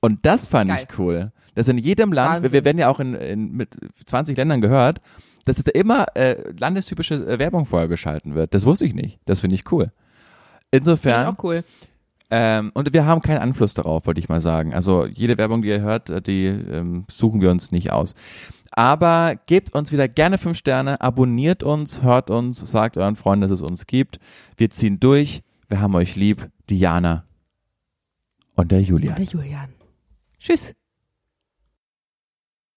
[0.00, 0.86] Und das fand Geil.
[0.88, 1.28] ich cool.
[1.54, 2.52] Dass in jedem Land, wir, Wahnsinn.
[2.52, 5.00] wir werden ja auch in, in, mit 20 Ländern gehört,
[5.44, 8.54] dass es da immer äh, landestypische äh, Werbung vorher geschalten wird.
[8.54, 9.18] Das wusste ich nicht.
[9.24, 9.84] Das finde ich cool.
[9.84, 9.92] Finde
[10.70, 11.64] Insofern, ich auch cool.
[12.30, 14.74] Ähm, und wir haben keinen Einfluss darauf, wollte ich mal sagen.
[14.74, 18.14] Also jede Werbung, die ihr hört, äh, die ähm, suchen wir uns nicht aus.
[18.70, 23.50] Aber gebt uns wieder gerne fünf Sterne, abonniert uns, hört uns, sagt euren Freunden, dass
[23.50, 24.20] es uns gibt.
[24.56, 25.42] Wir ziehen durch.
[25.68, 26.50] Wir haben euch lieb.
[26.68, 27.24] Diana.
[28.54, 29.16] Und der Julian.
[29.16, 29.68] Und der Julian.
[30.38, 30.74] Tschüss.